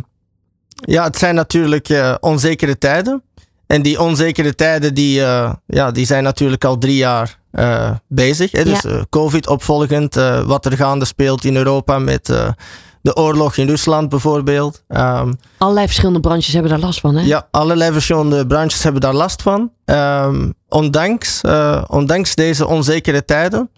ja, 0.74 1.04
het 1.04 1.18
zijn 1.18 1.36
natuurlijk 1.36 2.18
onzekere 2.20 2.78
tijden. 2.78 3.24
En 3.68 3.82
die 3.82 4.00
onzekere 4.02 4.56
tijden 4.56 4.94
die, 4.94 5.14
ja, 5.66 5.92
die 5.92 6.06
zijn 6.06 6.24
natuurlijk 6.24 6.66
al 6.66 6.78
drie 6.78 6.96
jaar 6.96 7.40
bezig. 8.08 8.52
Hè? 8.52 8.64
Dus 8.64 8.82
Ja. 8.82 9.06
COVID 9.10 9.48
opvolgend, 9.48 10.16
wat 10.46 10.66
er 10.66 10.78
gaande 10.78 11.06
speelt 11.06 11.46
in 11.46 11.56
Europa 11.56 12.00
met 12.00 12.34
de 13.02 13.16
oorlog 13.16 13.58
in 13.58 13.68
Rusland 13.68 14.10
bijvoorbeeld. 14.10 14.84
Ehm, 14.88 15.34
Allerlei 15.58 15.86
verschillende 15.86 16.20
branches 16.20 16.54
hebben 16.54 16.72
daar 16.72 16.80
last 16.80 17.00
van, 17.00 17.16
hè? 17.16 17.26
ja, 17.26 17.48
allerlei 17.52 17.92
verschillende 17.92 18.48
branches 18.48 18.84
hebben 18.84 19.02
daar 19.02 19.14
last 19.14 19.42
van. 19.42 19.72
Ehm, 19.86 20.50
ondanks, 20.70 21.42
eh, 21.42 21.84
ondanks 21.88 22.36
deze 22.36 22.68
onzekere 22.68 23.26
tijden 23.26 23.70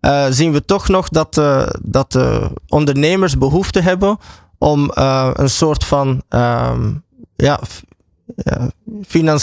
eh, 0.00 0.26
zien 0.30 0.52
we 0.52 0.64
toch 0.64 0.88
nog 0.88 1.08
dat, 1.08 1.38
eh, 1.38 1.66
dat 1.82 2.18
ondernemers 2.68 3.38
behoefte 3.38 3.80
hebben 3.80 4.18
om 4.58 4.90
een 5.34 5.50
soort 5.50 5.84
van 5.84 6.22
ehm, 6.28 6.92
ja, 7.36 7.60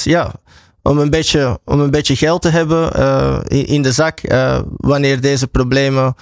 ja, 0.03 0.31
om 0.81 0.97
een 0.97 1.09
beetje, 1.09 1.59
om 1.65 1.79
een 1.79 1.91
beetje 1.91 2.15
geld 2.15 2.41
te 2.41 2.49
hebben 2.49 2.91
in, 3.47 3.65
in 3.65 3.81
de 3.81 3.91
zak 3.91 4.21
wanneer 4.77 5.21
deze 5.21 5.47
problemen 5.47 6.15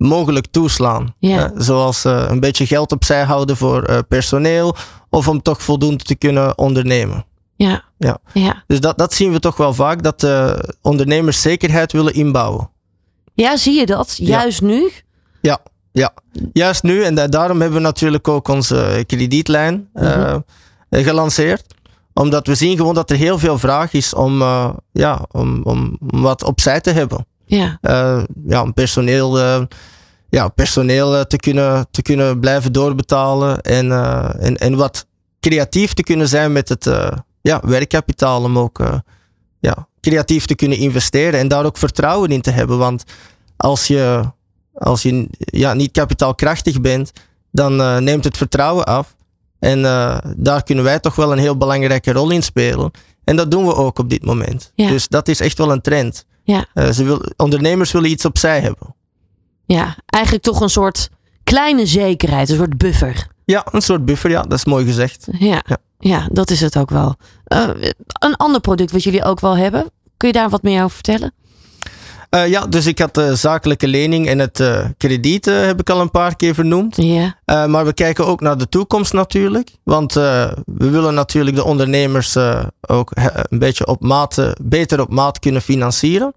mogelijk 0.00 0.46
toeslaan. 0.50 1.14
Ja. 1.18 1.44
Eh, 1.44 1.50
zoals 1.56 2.04
eh, 2.04 2.26
een 2.28 2.40
beetje 2.40 2.66
geld 2.66 2.92
opzij 2.92 3.22
houden 3.24 3.56
voor 3.56 3.82
eh, 3.82 3.98
personeel 4.08 4.76
of 5.10 5.28
om 5.28 5.42
toch 5.42 5.62
voldoende 5.62 6.04
te 6.04 6.14
kunnen 6.14 6.58
ondernemen. 6.58 7.24
Ja. 7.56 7.84
Ja. 7.98 8.18
ja. 8.32 8.62
Dus 8.66 8.80
dat, 8.80 8.98
dat 8.98 9.14
zien 9.14 9.32
we 9.32 9.40
toch 9.40 9.56
wel 9.56 9.74
vaak, 9.74 10.02
dat 10.02 10.26
ondernemers 10.82 11.40
zekerheid 11.42 11.92
willen 11.92 12.14
inbouwen. 12.14 12.70
Ja, 13.34 13.56
zie 13.56 13.74
je 13.74 13.86
dat? 13.86 14.16
Juist 14.16 14.62
nu? 14.62 14.90
Ja, 15.40 15.58
ja. 15.92 16.12
juist 16.52 16.82
nu. 16.82 17.02
En 17.02 17.14
da- 17.14 17.26
daarom 17.28 17.60
hebben 17.60 17.78
we 17.78 17.84
natuurlijk 17.84 18.28
ook 18.28 18.48
onze 18.48 19.04
kredietlijn 19.06 19.88
eh, 19.92 20.36
gelanceerd. 20.90 21.74
Omdat 22.14 22.46
we 22.46 22.54
zien 22.54 22.76
gewoon 22.76 22.94
dat 22.94 23.10
er 23.10 23.16
heel 23.16 23.38
veel 23.38 23.58
vraag 23.58 23.92
is 23.92 24.14
om, 24.14 24.42
ja, 24.92 25.24
om, 25.30 25.60
om, 25.62 25.98
om 26.12 26.22
wat 26.22 26.44
opzij 26.44 26.80
te 26.80 26.90
hebben. 26.90 27.26
Ja. 27.56 27.78
Eh, 27.80 28.22
ja, 28.46 28.62
om 28.62 28.74
personeel, 28.74 29.38
eh, 29.38 29.62
ja, 30.28 30.48
personeel 30.48 31.16
eh, 31.16 31.20
te, 31.20 31.36
kunnen, 31.36 31.86
te 31.90 32.02
kunnen 32.02 32.40
blijven 32.40 32.72
doorbetalen. 32.72 33.60
En, 33.60 33.92
en, 34.40 34.56
en 34.56 34.76
wat 34.76 35.06
creatief 35.40 35.94
te 35.94 36.02
kunnen 36.02 36.28
zijn 36.28 36.52
met 36.52 36.68
het 36.68 36.90
ja, 37.42 37.60
werkkapitaal. 37.64 38.42
Om 38.42 38.58
ook 38.58 38.82
ja, 39.60 39.88
creatief 40.00 40.46
te 40.46 40.54
kunnen 40.54 40.78
investeren 40.78 41.40
en 41.40 41.48
daar 41.48 41.64
ook 41.64 41.76
vertrouwen 41.76 42.30
in 42.30 42.40
te 42.40 42.50
hebben. 42.50 42.78
Want 42.78 43.04
als 43.56 43.86
je, 43.86 44.22
als 44.72 45.02
je 45.02 45.28
ja, 45.36 45.74
niet 45.74 45.92
kapitaalkrachtig 45.92 46.80
bent, 46.80 47.12
dan 47.52 48.04
neemt 48.04 48.24
het 48.24 48.36
vertrouwen 48.36 48.84
af. 48.84 49.16
En 49.58 49.82
daar 50.36 50.62
kunnen 50.62 50.84
wij 50.84 50.98
toch 50.98 51.14
wel 51.14 51.32
een 51.32 51.38
heel 51.38 51.56
belangrijke 51.56 52.12
rol 52.12 52.30
in 52.30 52.42
spelen. 52.42 52.90
En 53.24 53.36
dat 53.36 53.50
doen 53.50 53.66
we 53.66 53.74
ook 53.74 53.98
op 53.98 54.10
dit 54.10 54.24
moment. 54.24 54.72
Ja. 54.74 54.88
Dus 54.88 55.08
dat 55.08 55.28
is 55.28 55.40
echt 55.40 55.58
wel 55.58 55.72
een 55.72 55.80
trend. 55.80 56.26
Ja. 56.50 56.64
Eh, 56.74 56.90
ze 56.90 57.04
wil, 57.04 57.22
ondernemers 57.36 57.92
willen 57.92 58.10
iets 58.10 58.24
opzij 58.24 58.60
hebben. 58.60 58.94
Ja, 59.66 59.96
eigenlijk 60.06 60.44
toch 60.44 60.60
een 60.60 60.68
soort 60.68 61.08
kleine 61.44 61.86
zekerheid, 61.86 62.48
een 62.50 62.56
soort 62.56 62.78
buffer. 62.78 63.26
Ja, 63.44 63.66
een 63.70 63.82
soort 63.82 64.04
buffer, 64.04 64.30
ja, 64.30 64.42
dat 64.42 64.58
is 64.58 64.64
mooi 64.64 64.84
gezegd. 64.86 65.28
Ja, 65.38 65.62
Ja. 65.66 65.76
ja. 65.98 66.28
dat 66.32 66.50
is 66.50 66.60
het 66.60 66.78
ook 66.78 66.90
wel. 66.90 67.14
Eh, 67.44 67.68
een 68.20 68.36
ander 68.36 68.60
product 68.60 68.92
wat 68.92 69.02
jullie 69.02 69.24
ook 69.24 69.40
wel 69.40 69.56
hebben. 69.56 69.90
Kun 70.16 70.28
je 70.28 70.34
daar 70.34 70.48
wat 70.48 70.62
meer 70.62 70.82
over 70.82 70.94
vertellen? 70.94 71.32
Eh, 72.30 72.48
ja, 72.48 72.66
dus 72.66 72.86
ik 72.86 72.98
had 72.98 73.14
de 73.14 73.34
zakelijke 73.36 73.88
lening 73.88 74.28
en 74.28 74.38
het 74.38 74.60
eh, 74.60 74.84
krediet 74.96 75.46
eh, 75.46 75.60
heb 75.60 75.80
ik 75.80 75.90
al 75.90 76.00
een 76.00 76.10
paar 76.10 76.36
keer 76.36 76.54
vernoemd. 76.54 76.96
Ja, 76.96 77.38
Eh, 77.44 77.66
maar 77.66 77.84
we 77.84 77.92
kijken 77.92 78.26
ook 78.26 78.40
naar 78.40 78.58
de 78.58 78.68
toekomst 78.68 79.12
natuurlijk. 79.12 79.70
Want 79.84 80.16
eh, 80.16 80.52
we 80.64 80.90
willen 80.90 81.14
natuurlijk 81.14 81.56
de 81.56 81.64
ondernemers 81.64 82.36
eh, 82.36 82.64
ook 82.80 83.10
een 83.48 83.58
beetje 83.58 83.86
op 83.86 84.02
maat, 84.02 84.38
eh, 84.38 84.50
beter 84.62 85.00
op 85.00 85.10
maat 85.12 85.38
kunnen 85.38 85.62
financieren. 85.62 86.34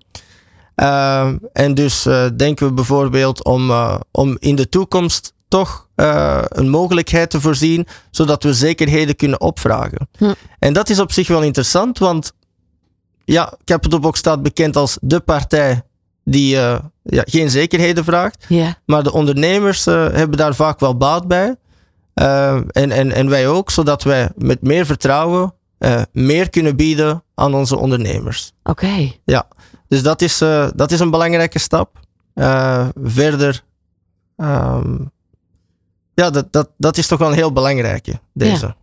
Eh, 0.76 1.30
en 1.54 1.74
dus 1.74 2.06
eh, 2.06 2.26
denken 2.38 2.68
we 2.68 2.74
bijvoorbeeld 2.74 3.44
om, 3.44 3.70
eh, 3.70 3.96
om 4.12 4.38
in 4.40 4.56
de 4.56 4.70
toekomst 4.70 5.34
toch 5.48 5.88
eh, 5.96 6.42
een 6.44 6.70
mogelijkheid 6.70 7.30
te 7.30 7.42
voorzien, 7.42 7.88
zodat 8.12 8.44
we 8.44 8.54
zekerheden 8.54 9.16
kunnen 9.16 9.42
opvragen. 9.42 10.10
Hm. 10.18 10.32
En 10.60 10.74
dat 10.74 10.90
is 10.90 11.00
op 11.00 11.12
zich 11.12 11.28
wel 11.28 11.42
interessant, 11.42 11.98
want 12.00 12.34
ja, 13.26 13.54
Capitalbox 13.64 14.20
staat 14.20 14.44
bekend 14.44 14.76
als 14.76 14.98
de 15.02 15.20
partij 15.20 15.82
die 16.24 16.58
eh, 16.58 16.80
ja, 17.04 17.24
geen 17.26 17.50
zekerheden 17.50 18.04
vraagt. 18.04 18.46
ja, 18.48 18.78
Maar 18.86 19.04
de 19.04 19.12
ondernemers 19.12 19.86
eh, 19.88 19.94
hebben 20.12 20.38
daar 20.38 20.56
vaak 20.56 20.80
wel 20.80 20.98
baat 20.98 21.28
bij. 21.28 21.56
Eh, 22.14 22.56
en, 22.56 22.92
en, 22.92 23.12
en 23.12 23.30
wij 23.30 23.48
ook, 23.48 23.72
zodat 23.72 24.04
wij 24.04 24.30
met 24.36 24.62
meer 24.62 24.86
vertrouwen 24.86 25.54
meer 26.12 26.50
kunnen 26.50 26.76
bieden 26.76 27.24
aan 27.36 27.54
onze 27.54 27.78
ondernemers. 27.78 28.52
oké. 28.64 29.12
Dus 29.88 30.04
dat 30.04 30.22
is, 30.22 30.38
dat 30.76 30.92
is 30.92 31.00
een 31.00 31.10
belangrijke 31.10 31.60
stap. 31.60 32.00
Verder, 33.04 33.64
ehm, 34.38 34.98
ja, 36.14 36.30
dat, 36.30 36.52
dat, 36.52 36.70
dat 36.78 36.98
is 36.98 37.08
toch 37.08 37.20
wel 37.20 37.28
een 37.28 37.34
heel 37.34 37.52
belangrijke, 37.54 38.20
deze. 38.34 38.76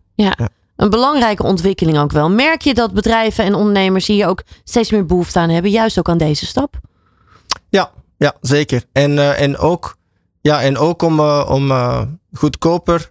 Een 0.80 0.90
belangrijke 0.90 1.42
ontwikkeling 1.42 1.98
ook 1.98 2.12
wel. 2.12 2.30
Merk 2.30 2.62
je 2.62 2.74
dat 2.74 2.92
bedrijven 2.92 3.44
en 3.44 3.54
ondernemers 3.54 4.06
hier 4.06 4.26
ook 4.26 4.42
steeds 4.64 4.90
meer 4.90 5.06
behoefte 5.06 5.38
aan 5.38 5.48
hebben, 5.48 5.70
juist 5.70 5.98
ook 5.98 6.08
aan 6.08 6.18
deze 6.18 6.46
stap? 6.46 6.80
Ja, 8.20 8.34
zeker. 8.40 8.84
En, 8.92 9.18
eh, 9.18 9.40
en 9.40 9.58
ook, 9.58 9.96
ja, 10.40 10.62
en 10.62 10.78
ook 10.78 11.02
om, 11.02 11.18
eh, 11.18 11.46
om 11.50 11.70
eh, 11.70 12.02
goedkoper 12.32 13.10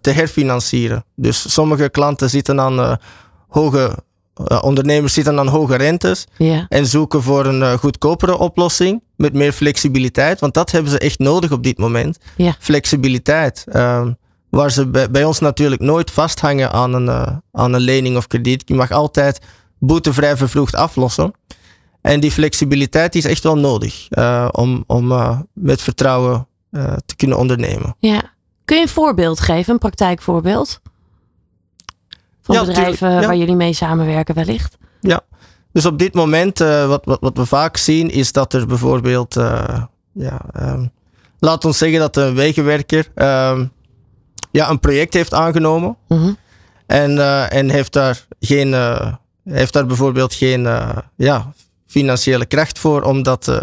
te 0.00 0.10
herfinancieren. 0.10 1.04
Dus 1.16 1.52
sommige 1.52 1.88
klanten 1.88 2.30
zitten 2.30 2.60
aan 2.60 2.98
hoge, 3.48 3.98
ondernemers 4.60 5.14
zitten 5.14 5.38
aan 5.38 5.48
hoge 5.48 5.76
rentes 5.76 6.26
Ja, 6.36 6.66
en 6.68 6.86
zoeken 6.86 7.22
voor 7.22 7.46
een 7.46 7.78
goedkopere 7.78 8.38
oplossing 8.38 9.02
met 9.16 9.32
meer 9.32 9.52
flexibiliteit. 9.52 10.40
Want 10.40 10.54
dat 10.54 10.70
hebben 10.70 10.90
ze 10.90 10.98
echt 10.98 11.18
nodig 11.18 11.52
op 11.52 11.62
dit 11.62 11.78
moment. 11.78 12.18
Ja. 12.36 12.56
Flexibiliteit. 12.58 13.64
ehm, 13.68 14.12
waar 14.50 14.70
ze 14.70 14.86
bij, 14.86 15.10
bij 15.10 15.24
ons 15.24 15.38
natuurlijk 15.38 15.80
nooit 15.80 16.10
vasthangen 16.10 16.72
aan 16.72 16.94
een, 16.94 17.08
eh, 17.08 17.36
aan 17.52 17.72
een 17.72 17.80
lening 17.80 18.16
of 18.16 18.26
krediet. 18.26 18.62
Je 18.66 18.74
mag 18.74 18.90
altijd 18.90 19.40
boetevrij 19.78 20.36
vervroegd 20.36 20.74
aflossen. 20.74 21.32
En 22.00 22.20
die 22.20 22.30
flexibiliteit 22.30 23.14
is 23.14 23.24
echt 23.24 23.42
wel 23.42 23.58
nodig 23.58 24.08
eh, 24.08 24.48
om, 24.50 24.84
om 24.86 25.12
eh, 25.12 25.38
met 25.52 25.82
vertrouwen 25.82 26.44
te 27.06 27.16
kunnen 27.16 27.38
ondernemen. 27.38 27.96
ja. 27.98 28.38
Kun 28.64 28.78
je 28.78 28.84
een 28.84 28.88
voorbeeld 28.88 29.40
geven, 29.40 29.72
een 29.72 29.78
praktijkvoorbeeld? 29.78 30.80
Van 32.42 32.54
Ja, 32.54 32.64
bedrijven 32.64 33.10
ja. 33.10 33.20
waar 33.20 33.36
jullie 33.36 33.54
mee 33.56 33.72
samenwerken 33.72 34.34
wellicht? 34.34 34.78
Dus 35.72 35.86
op 35.86 35.98
dit 35.98 36.14
moment, 36.14 36.58
wat, 36.58 37.04
wat, 37.04 37.20
wat 37.20 37.36
we 37.36 37.46
vaak 37.46 37.76
zien, 37.76 38.10
is 38.10 38.32
dat 38.32 38.52
er 38.52 38.66
bijvoorbeeld, 38.66 39.34
ja, 40.12 40.40
ehm, 40.52 40.86
laat 41.38 41.64
ons 41.64 41.78
zeggen 41.78 41.98
dat 41.98 42.16
een 42.16 42.34
wegenwerker 42.34 43.10
ehm, 43.14 43.64
ja, 44.50 44.70
een 44.70 44.80
project 44.80 45.14
heeft 45.14 45.34
aangenomen 45.34 45.96
Mhm. 46.08 46.32
en, 46.86 47.18
eh, 47.18 47.52
en 47.52 47.70
heeft, 47.70 47.92
daar 47.92 48.26
geen, 48.40 48.74
eh, 48.74 49.12
heeft 49.44 49.72
daar 49.72 49.86
bijvoorbeeld 49.86 50.34
geen 50.34 50.66
eh, 50.66 50.96
ja, 51.16 51.52
financiële 51.86 52.46
kracht 52.46 52.78
voor 52.78 53.02
om 53.02 53.22
dat, 53.22 53.58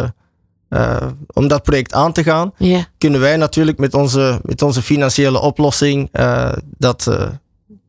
om 1.34 1.48
dat 1.48 1.64
project 1.64 1.94
aan 1.94 2.12
te 2.14 2.24
gaan. 2.24 2.54
Ja, 2.58 2.86
Kunnen 2.98 3.20
wij 3.20 3.38
natuurlijk 3.38 3.78
met 3.78 3.94
onze, 3.94 4.40
met 4.44 4.62
onze 4.62 4.82
financiële 4.82 5.40
oplossing 5.40 6.10
dat, 6.78 7.08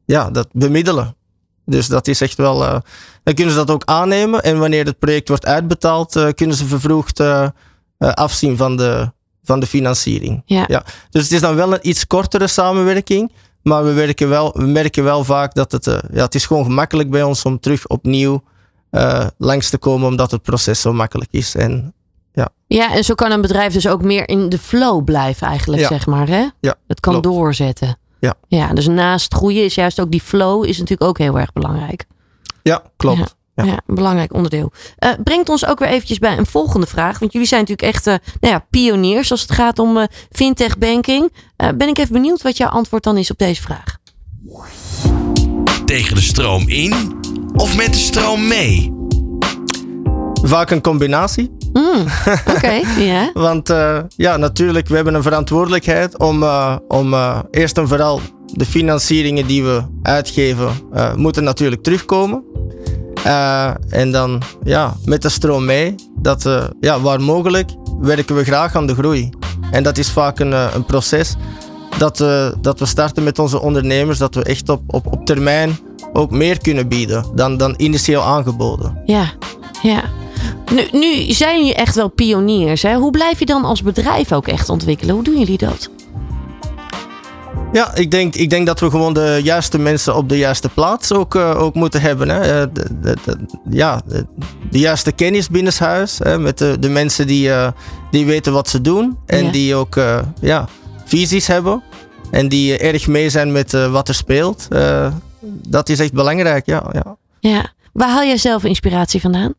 ja, 0.05 0.31
dat 0.31 0.49
bemiddelen. 0.53 1.17
Dus 1.65 1.87
dat 1.87 2.07
is 2.07 2.21
echt 2.21 2.37
wel. 2.37 2.59
dan 3.23 3.35
kunnen 3.35 3.55
ze 3.55 3.59
dat 3.59 3.71
ook 3.71 3.85
aannemen. 3.85 4.43
En 4.43 4.59
wanneer 4.59 4.85
het 4.85 4.99
project 4.99 5.29
wordt 5.29 5.47
uitbetaald, 5.47 6.33
kunnen 6.35 6.57
ze 6.57 6.67
vervroegd 6.67 7.23
afzien 7.99 8.57
van 8.57 8.77
de, 8.77 9.13
van 9.49 9.61
de 9.61 9.67
financiering. 9.67 10.43
ja. 10.47 10.65
Ja. 10.69 10.85
Dus 11.11 11.23
het 11.23 11.33
is 11.33 11.41
dan 11.41 11.55
wel 11.55 11.73
een 11.73 11.89
iets 11.89 12.07
kortere 12.07 12.47
samenwerking. 12.47 13.33
Maar 13.63 13.85
we, 13.85 13.93
werken 13.93 14.29
wel, 14.29 14.53
we 14.57 14.67
merken 14.67 15.05
wel 15.05 15.25
vaak 15.25 15.55
dat 15.55 15.73
het, 15.73 15.87
eh, 15.87 15.99
ja, 16.13 16.23
het 16.25 16.35
is 16.35 16.47
gewoon 16.47 16.65
gemakkelijk 16.65 17.11
bij 17.11 17.23
ons 17.23 17.45
om 17.45 17.61
terug 17.61 17.87
opnieuw 17.87 18.43
eh, 18.91 19.27
langs 19.39 19.71
te 19.71 19.79
komen, 19.79 20.09
omdat 20.09 20.31
het 20.31 20.43
proces 20.43 20.81
zo 20.81 20.93
makkelijk 20.93 21.31
is. 21.33 21.55
En 21.55 21.93
Ja, 22.67 22.95
en 22.95 23.05
zo 23.05 23.15
kan 23.15 23.31
een 23.31 23.41
bedrijf 23.41 23.73
dus 23.73 23.89
ook 23.89 24.03
meer 24.03 24.29
in 24.29 24.49
de 24.49 24.59
flow 24.59 25.05
blijven 25.05 25.47
eigenlijk, 25.47 25.83
Ja. 25.83 25.89
zeg 25.89 26.07
maar. 26.07 26.29
Hè? 26.29 26.47
Ja, 26.61 26.75
Het 26.87 27.01
kan 27.01 27.13
klopt. 27.21 27.27
doorzetten. 27.37 27.99
Ja. 28.21 28.35
ja, 28.49 28.73
dus 28.73 28.87
naast 28.87 29.35
groeien 29.35 29.65
is 29.65 29.75
juist 29.75 30.01
ook 30.01 30.11
die 30.11 30.21
flow 30.21 30.65
is 30.65 30.79
natuurlijk 30.79 31.11
ook 31.11 31.19
heel 31.19 31.39
erg 31.39 31.53
belangrijk. 31.53 32.05
ja, 32.63 32.83
klopt. 32.97 33.37
Ja. 33.59 33.64
Ja. 33.64 33.81
een 33.87 33.94
belangrijk 33.94 34.33
onderdeel. 34.35 34.73
Eh, 34.99 35.11
brengt 35.25 35.49
ons 35.49 35.66
ook 35.66 35.79
weer 35.79 35.88
eventjes 35.88 36.18
bij 36.18 36.38
een 36.38 36.47
volgende 36.47 36.87
vraag. 36.87 37.18
Want 37.18 37.33
jullie 37.33 37.49
zijn 37.49 37.61
natuurlijk 37.61 37.94
echt 37.94 38.07
eh, 38.07 38.14
nou 38.40 38.55
ja, 38.55 38.66
pioniers 38.71 39.31
als 39.31 39.40
het 39.40 39.53
gaat 39.53 39.79
om 39.79 39.97
eh, 39.97 40.05
fintech 40.31 40.79
banking. 40.79 41.33
Eh, 41.57 41.68
ben 41.75 41.88
ik 41.88 41.99
even 41.99 42.12
benieuwd 42.12 42.42
wat 42.42 42.57
jouw 42.57 42.68
antwoord 42.68 43.03
dan 43.03 43.16
is 43.16 43.31
op 43.31 43.38
deze 43.38 43.62
vraag. 43.62 43.97
Tegen 45.85 46.14
de 46.14 46.21
stroom 46.21 46.68
in 46.68 47.16
of 47.55 47.77
met 47.77 47.92
de 47.92 47.99
stroom 47.99 48.49
mee? 48.49 48.92
Vaak 50.42 50.71
een 50.71 50.81
combinatie. 50.81 51.57
Mm, 51.73 52.05
Oké, 52.57 52.81
ja. 52.99 53.31
Want 53.35 53.71
eh, 53.71 53.99
ja, 54.16 54.37
natuurlijk, 54.37 54.88
we 54.88 54.94
hebben 54.94 55.14
een 55.14 55.23
verantwoordelijkheid 55.23 56.18
om, 56.18 56.42
eh, 56.42 56.77
om 56.88 57.12
eh, 57.14 57.38
eerst 57.51 57.79
en 57.79 57.88
vooral 57.88 58.21
de 58.47 58.64
financieringen 58.66 59.47
die 59.47 59.62
we 59.64 59.83
uitgeven, 60.03 60.71
eh, 60.92 61.14
moeten 61.14 61.44
natuurlijk 61.44 61.83
terugkomen. 61.83 62.44
Eh, 63.24 63.70
en 63.88 64.12
dan 64.12 64.42
ja, 64.64 64.94
met 65.04 65.22
de 65.22 65.28
stroom 65.28 65.64
mee, 65.64 65.94
dat 66.18 66.46
eh, 66.46 66.64
ja, 66.81 67.00
waar 67.00 67.20
mogelijk 67.20 67.70
werken 68.00 68.37
we 68.37 68.44
graag 68.44 68.76
aan 68.76 68.87
de 68.87 68.94
groei. 68.94 69.31
En 69.70 69.83
dat 69.83 69.98
is 69.98 70.11
vaak 70.11 70.38
een, 70.38 70.52
eh, 70.52 70.66
een 70.74 70.85
proces 70.85 71.37
dat, 71.98 72.20
eh, 72.20 72.48
dat 72.61 72.78
we 72.78 72.87
starten 72.87 73.22
met 73.22 73.38
onze 73.38 73.61
ondernemers, 73.61 74.18
dat 74.18 74.35
we 74.35 74.42
echt 74.42 74.68
op, 74.68 74.83
op, 74.87 75.07
op 75.07 75.26
termijn 75.26 75.78
ook 76.12 76.31
meer 76.31 76.59
kunnen 76.59 76.88
bieden 76.88 77.24
dan, 77.35 77.57
dan 77.57 77.74
initieel 77.76 78.22
aangeboden. 78.22 79.02
Ja, 79.04 79.33
ja. 79.83 80.02
Nu, 80.72 80.88
nu 80.92 81.33
zijn 81.33 81.59
jullie 81.59 81.74
echt 81.74 81.94
wel 81.94 82.09
pioniers. 82.09 82.83
Hè? 82.83 82.94
Hoe 82.94 83.11
blijf 83.11 83.38
je 83.38 83.46
dan 83.46 83.64
als 83.64 83.83
bedrijf 83.83 84.33
ook 84.33 84.46
echt 84.46 84.68
ontwikkelen? 84.68 85.14
Hoe 85.14 85.24
doen 85.24 85.38
jullie 85.38 85.59
dat? 85.59 85.90
Ja, 87.72 87.94
ik 87.94 88.11
denk, 88.11 88.35
ik 88.35 88.50
denk 88.50 88.66
dat 88.66 88.81
we 88.81 88.90
gewoon 88.90 89.14
de 89.14 89.40
juiste 89.42 89.78
mensen 89.78 90.16
op 90.16 90.28
de 90.28 90.38
juiste 90.38 90.68
plaats 90.68 91.12
ook, 91.12 91.35
eh, 91.35 91.62
ook 91.62 91.74
moeten 91.74 92.00
hebben. 92.00 92.28
Hè. 92.28 92.40
Eh, 92.62 92.68
de, 92.72 93.00
de, 93.00 93.16
de- 93.24 93.38
ja, 93.70 94.00
de, 94.07 94.26
juiste 94.78 95.12
kennis 95.12 95.48
binnenshuis. 95.48 96.18
Hè, 96.18 96.38
met 96.38 96.59
de, 96.59 96.76
de 96.78 96.88
mensen 96.88 97.26
die, 97.26 97.52
eh, 97.52 97.70
die 98.11 98.26
weten 98.26 98.52
wat 98.52 98.68
ze 98.68 98.81
doen. 98.81 99.18
En 99.26 99.44
Ja. 99.44 99.50
die 99.50 99.74
ook 99.74 99.94
ja, 100.40 100.68
visies 101.04 101.46
hebben. 101.46 101.83
En 102.31 102.48
die 102.48 102.78
erg 102.78 103.07
mee 103.07 103.31
zijn 103.31 103.52
met 103.52 103.72
wat 103.72 104.09
er 104.09 104.14
speelt. 104.14 104.68
Dat 105.68 105.88
is 105.88 105.98
echt 106.00 106.12
belangrijk, 106.12 106.66
ja. 106.66 106.90
ja. 106.92 107.16
Ja. 107.40 107.72
Waar 107.92 108.09
haal 108.09 108.24
jij 108.24 108.37
zelf 108.37 108.64
inspiratie 108.64 109.20
vandaan? 109.20 109.54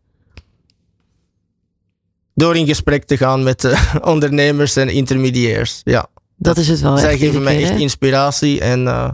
Door 2.33 2.55
in 2.55 2.67
gesprek 2.67 3.03
te 3.03 3.17
gaan 3.17 3.43
met 3.43 3.73
ondernemers 4.01 4.75
en 4.75 4.89
intermediairs. 4.89 5.81
Ja. 5.83 6.07
Dat 6.41 6.57
is 6.57 6.67
het 6.67 6.79
wel. 6.79 6.97
Zij 6.97 7.17
geven 7.17 7.43
mij 7.43 7.61
echt 7.63 7.79
inspiratie. 7.79 8.61
En 8.61 8.87
eh, 8.87 9.11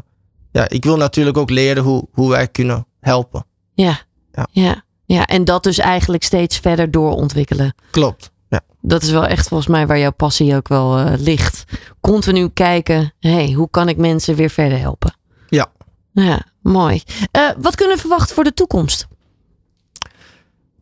ja, 0.52 0.70
ik 0.70 0.84
wil 0.84 0.98
natuurlijk 0.98 1.38
ook 1.38 1.50
leren 1.50 1.84
hoe, 1.84 2.08
hoe 2.12 2.30
wij 2.30 2.48
kunnen 2.48 2.88
helpen. 3.00 3.46
Ja. 3.74 4.00
Ja. 4.32 4.48
Ja. 4.52 4.84
ja. 5.06 5.26
En 5.26 5.44
dat 5.46 5.64
dus 5.64 5.78
eigenlijk 5.78 6.24
steeds 6.24 6.58
verder 6.58 6.92
doorontwikkelen. 6.92 7.76
Klopt. 7.92 8.32
Ja. 8.50 8.62
Dat 8.82 9.04
is 9.04 9.12
wel 9.12 9.26
echt 9.26 9.48
volgens 9.48 9.70
mij 9.70 9.88
waar 9.88 10.00
jouw 10.00 10.12
passie 10.12 10.56
ook 10.56 10.68
wel 10.68 10.98
eh, 10.98 11.14
ligt. 11.18 11.64
Continu 12.02 12.50
kijken, 12.50 13.14
hey, 13.20 13.52
hoe 13.52 13.70
kan 13.70 13.90
ik 13.90 13.98
mensen 13.98 14.36
weer 14.36 14.50
verder 14.50 14.80
helpen? 14.80 15.18
Ja. 15.48 15.68
Ja, 16.12 16.46
mooi. 16.62 17.02
Eh, 17.32 17.50
wat 17.58 17.76
kunnen 17.76 17.96
we 17.96 18.02
verwachten 18.02 18.36
voor 18.36 18.44
de 18.44 18.54
toekomst? 18.54 19.08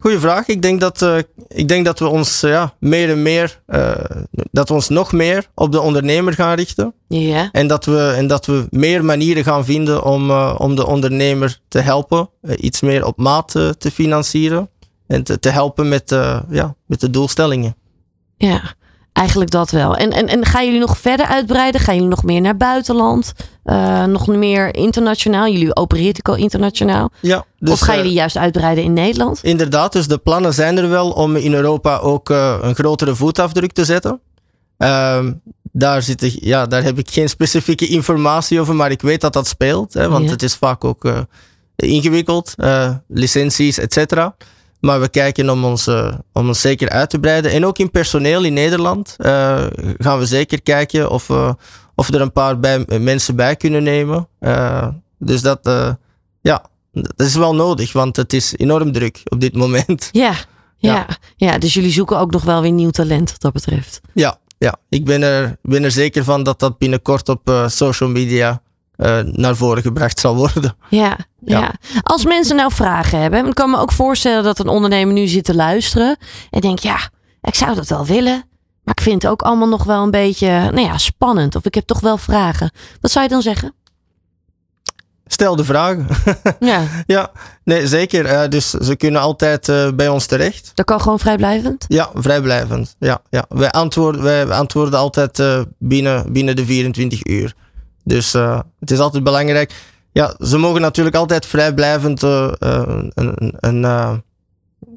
Goeie 0.03 0.19
vraag. 0.19 0.47
Ik 0.47 0.61
denk 0.61 0.79
dat, 0.79 1.01
uh, 1.01 1.17
ik 1.47 1.67
denk 1.67 1.85
dat 1.85 1.99
we 1.99 2.07
ons 2.07 2.43
uh, 2.43 2.51
ja, 2.51 2.73
meer 2.79 3.09
en 3.09 3.21
meer, 3.21 3.61
uh, 3.67 3.91
dat 4.51 4.67
we 4.67 4.73
ons 4.73 4.89
nog 4.89 5.11
meer 5.11 5.47
op 5.55 5.71
de 5.71 5.81
ondernemer 5.81 6.33
gaan 6.33 6.55
richten. 6.55 6.93
Ja. 7.07 7.49
En 7.51 7.67
dat 7.67 7.85
we, 7.85 8.13
en 8.17 8.27
dat 8.27 8.45
we 8.45 8.67
meer 8.69 9.05
manieren 9.05 9.43
gaan 9.43 9.65
vinden 9.65 10.03
om, 10.03 10.31
om 10.31 10.75
de 10.75 10.85
ondernemer 10.85 11.59
te 11.67 11.79
helpen. 11.79 12.29
iets 12.57 12.81
meer 12.81 13.05
op 13.05 13.17
maat 13.17 13.51
te 13.51 13.91
financieren. 13.93 14.69
En 15.07 15.23
te, 15.23 15.39
te 15.39 15.49
helpen 15.49 15.87
met, 15.89 16.09
ja, 16.49 16.75
met 16.85 16.99
de 16.99 17.09
doelstellingen. 17.09 17.75
Ja, 18.37 18.75
eigenlijk 19.13 19.51
dat 19.51 19.71
wel. 19.71 19.95
En, 19.95 20.11
en, 20.11 20.27
en 20.27 20.45
gaan 20.45 20.65
jullie 20.65 20.79
nog 20.79 20.97
verder 20.97 21.25
uitbreiden? 21.25 21.81
Gaan 21.81 21.93
jullie 21.93 22.09
nog 22.09 22.23
meer 22.23 22.41
naar 22.41 22.57
buitenland? 22.57 23.33
Uh, 23.65 24.03
nog 24.03 24.27
meer 24.27 24.75
internationaal? 24.75 25.47
Jullie 25.47 25.75
opereert 25.75 26.17
ook 26.17 26.35
al 26.35 26.41
internationaal. 26.41 27.11
Ja, 27.19 27.45
dus, 27.59 27.71
of 27.71 27.79
gaan 27.79 27.97
jullie 27.97 28.13
juist 28.13 28.37
uitbreiden 28.37 28.83
in 28.83 28.93
Nederland? 28.93 29.39
Inderdaad, 29.43 29.91
dus 29.93 30.07
de 30.07 30.17
plannen 30.17 30.53
zijn 30.53 30.77
er 30.77 30.89
wel 30.89 31.11
om 31.11 31.35
in 31.35 31.53
Europa 31.53 31.97
ook 31.97 32.29
uh, 32.29 32.57
een 32.61 32.75
grotere 32.75 33.15
voetafdruk 33.15 33.71
te 33.71 33.85
zetten. 33.85 34.19
Uh, 34.77 35.25
daar, 35.71 36.01
zit 36.01 36.21
ik, 36.21 36.37
ja, 36.39 36.65
daar 36.65 36.83
heb 36.83 36.97
ik 36.97 37.11
geen 37.11 37.29
specifieke 37.29 37.87
informatie 37.87 38.59
over, 38.59 38.75
maar 38.75 38.91
ik 38.91 39.01
weet 39.01 39.21
dat 39.21 39.33
dat 39.33 39.47
speelt. 39.47 39.93
Hè, 39.93 40.09
want 40.09 40.25
ja. 40.25 40.31
het 40.31 40.43
is 40.43 40.55
vaak 40.55 40.83
ook 40.83 41.25
ingewikkeld, 41.75 42.53
licenties, 43.07 43.77
et 43.77 43.93
cetera. 43.93 44.35
Maar 44.83 44.99
we 44.99 45.09
kijken 45.09 45.49
om 45.49 45.65
ons, 45.65 45.87
uh, 45.87 46.13
om 46.31 46.47
ons 46.47 46.61
zeker 46.61 46.89
uit 46.89 47.09
te 47.09 47.19
breiden. 47.19 47.51
En 47.51 47.65
ook 47.65 47.77
in 47.77 47.91
personeel 47.91 48.43
in 48.43 48.53
Nederland 48.53 49.15
uh, 49.19 49.65
gaan 49.97 50.19
we 50.19 50.25
zeker 50.25 50.61
kijken 50.61 51.09
of, 51.09 51.29
uh, 51.29 51.53
of 51.95 52.07
we 52.07 52.13
er 52.13 52.21
een 52.21 52.31
paar 52.31 52.59
bij, 52.59 52.85
mensen 52.99 53.35
bij 53.35 53.55
kunnen 53.55 53.83
nemen. 53.83 54.27
dus 55.17 55.41
dat, 55.41 55.59
ja, 56.41 56.65
dat 56.91 57.27
is 57.27 57.35
wel 57.35 57.55
nodig, 57.55 57.93
want 57.93 58.15
het 58.15 58.33
is 58.33 58.53
enorm 58.57 58.91
druk 58.91 59.21
op 59.23 59.39
dit 59.39 59.55
moment. 59.55 60.09
Ja, 60.11 60.33
ja, 60.77 60.93
ja. 60.93 61.17
ja 61.35 61.57
dus 61.57 61.73
jullie 61.73 61.91
zoeken 61.91 62.19
ook 62.19 62.31
nog 62.31 62.43
wel 62.43 62.61
weer 62.61 62.71
nieuw 62.71 62.89
talent 62.89 63.31
wat 63.31 63.41
dat 63.41 63.53
betreft. 63.53 64.01
Ja, 64.13 64.37
ja. 64.57 64.75
ik 64.89 65.05
ben 65.05 65.21
er, 65.21 65.57
ben 65.61 65.83
er 65.83 65.91
zeker 65.91 66.23
van 66.23 66.43
dat 66.43 66.59
dat 66.59 66.77
binnenkort 66.77 67.29
op 67.29 67.65
social 67.67 68.09
media 68.09 68.61
uh, 68.97 69.19
naar 69.19 69.55
voren 69.55 69.83
gebracht 69.83 70.19
zal 70.19 70.35
worden. 70.35 70.75
Ja, 70.89 71.17
ja, 71.45 71.59
ja. 71.59 71.73
Als 72.01 72.25
mensen 72.25 72.55
nou 72.55 72.71
vragen 72.71 73.19
hebben, 73.19 73.47
ik 73.47 73.53
kan 73.55 73.69
me 73.69 73.77
ook 73.77 73.91
voorstellen 73.91 74.43
dat 74.43 74.59
een 74.59 74.67
ondernemer 74.67 75.13
nu 75.13 75.27
zit 75.27 75.43
te 75.43 75.55
luisteren 75.55 76.17
en 76.49 76.61
denkt, 76.61 76.83
ja, 76.83 77.09
ik 77.41 77.55
zou 77.55 77.75
dat 77.75 77.87
wel 77.87 78.05
willen, 78.05 78.43
maar 78.83 78.93
ik 78.95 79.01
vind 79.01 79.21
het 79.21 79.31
ook 79.31 79.41
allemaal 79.41 79.67
nog 79.67 79.83
wel 79.83 80.03
een 80.03 80.11
beetje, 80.11 80.47
nou 80.47 80.81
ja, 80.81 80.97
spannend. 80.97 81.55
Of 81.55 81.65
ik 81.65 81.75
heb 81.75 81.85
toch 81.85 81.99
wel 81.99 82.17
vragen. 82.17 82.71
Wat 83.01 83.11
zou 83.11 83.25
je 83.25 83.31
dan 83.31 83.41
zeggen? 83.41 83.73
Stel 85.25 85.55
de 85.55 85.63
vragen. 85.63 86.07
Ja. 86.59 86.81
ja, 87.05 87.31
nee, 87.63 87.87
zeker. 87.87 88.25
Uh, 88.25 88.47
dus 88.49 88.69
ze 88.69 88.95
kunnen 88.95 89.21
altijd 89.21 89.67
uh, 89.67 89.91
bij 89.95 90.07
ons 90.07 90.25
terecht. 90.25 90.71
Dat 90.73 90.85
kan 90.85 91.01
gewoon 91.01 91.19
vrijblijvend? 91.19 91.85
Ja, 91.87 92.09
vrijblijvend. 92.13 92.95
Ja, 92.99 93.21
ja. 93.29 93.45
Wij, 93.49 93.71
antwoorden, 93.71 94.23
wij 94.23 94.49
antwoorden 94.49 94.99
altijd 94.99 95.43
binnen, 95.77 96.33
binnen 96.33 96.55
de 96.55 96.65
24 96.65 97.25
uur. 97.25 97.55
Dus 98.03 98.35
uh, 98.35 98.59
het 98.79 98.91
is 98.91 98.99
altijd 98.99 99.23
belangrijk. 99.23 99.73
Ja, 100.11 100.35
ze 100.39 100.57
mogen 100.57 100.81
natuurlijk 100.81 101.15
altijd 101.15 101.45
vrijblijvend 101.45 102.23
uh, 102.23 102.51
een, 102.59 103.11
een, 103.15 103.53
een, 103.59 103.81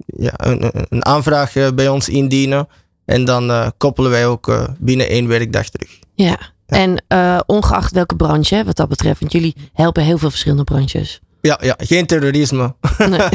ja, 0.07 0.33
een, 0.37 0.71
een 0.89 1.05
aanvraag 1.07 1.75
bij 1.75 1.89
ons 1.89 2.09
indienen. 2.09 2.69
En 3.05 3.25
dan 3.25 3.73
koppelen 3.77 4.11
wij 4.11 4.27
ook 4.27 4.75
binnen 4.79 5.09
één 5.09 5.29
werkdag 5.29 5.69
terug. 5.69 5.99
Ja, 6.15 6.39
ja. 6.67 6.77
en 6.77 7.05
ongeacht 7.47 7.93
welke 7.93 8.17
branche, 8.17 8.65
wat 8.65 8.77
dat 8.77 8.89
betreft, 8.89 9.21
want 9.21 9.33
jullie 9.33 9.57
helpen 9.73 10.03
heel 10.03 10.19
veel 10.19 10.31
verschillende 10.31 10.65
branches. 10.65 11.21
Ja, 11.41 11.59
ja 11.63 11.75
geen 11.79 12.07
terrorisme. 12.07 12.75
Nee. 12.99 13.29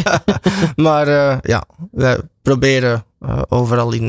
maar 0.86 1.10
ja, 1.42 1.64
wij 1.92 2.20
proberen 2.42 3.04
overal 3.48 3.92
in 3.92 4.08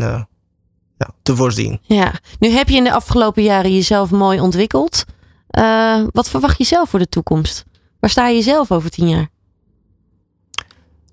ja, 1.03 1.09
te 1.23 1.37
voorzien. 1.37 1.81
Ja, 1.83 2.13
nu 2.39 2.49
heb 2.49 2.69
je 2.69 2.77
in 2.77 2.85
de 2.85 2.93
afgelopen 2.93 3.43
jaren 3.43 3.75
jezelf 3.75 4.11
mooi 4.11 4.41
ontwikkeld. 4.41 5.05
Uh, 5.59 6.05
wat 6.11 6.29
verwacht 6.29 6.59
je 6.59 6.65
zelf 6.65 6.91
voor 6.91 6.99
de 6.99 7.09
toekomst? 7.09 7.65
Waar 8.01 8.11
sta 8.11 8.29
je 8.29 8.43
zelf 8.43 8.71
over 8.71 8.91
tien 8.91 9.09
jaar? 9.09 9.29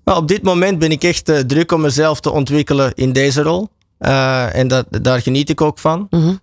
Nou, 0.04 0.18
op 0.18 0.28
dit 0.28 0.42
moment 0.42 0.78
ben 0.78 0.90
ik 0.90 1.02
echt 1.02 1.28
uh, 1.28 1.38
druk 1.38 1.72
om 1.72 1.80
mezelf 1.80 2.20
te 2.20 2.30
ontwikkelen 2.30 2.94
in 2.94 3.12
deze 3.12 3.42
rol. 3.42 3.68
Uh, 3.98 4.54
en 4.54 4.68
dat, 4.68 4.86
daar 4.90 5.20
geniet 5.20 5.50
ik 5.50 5.60
ook 5.60 5.78
van. 5.78 6.06
-hmm. 6.10 6.40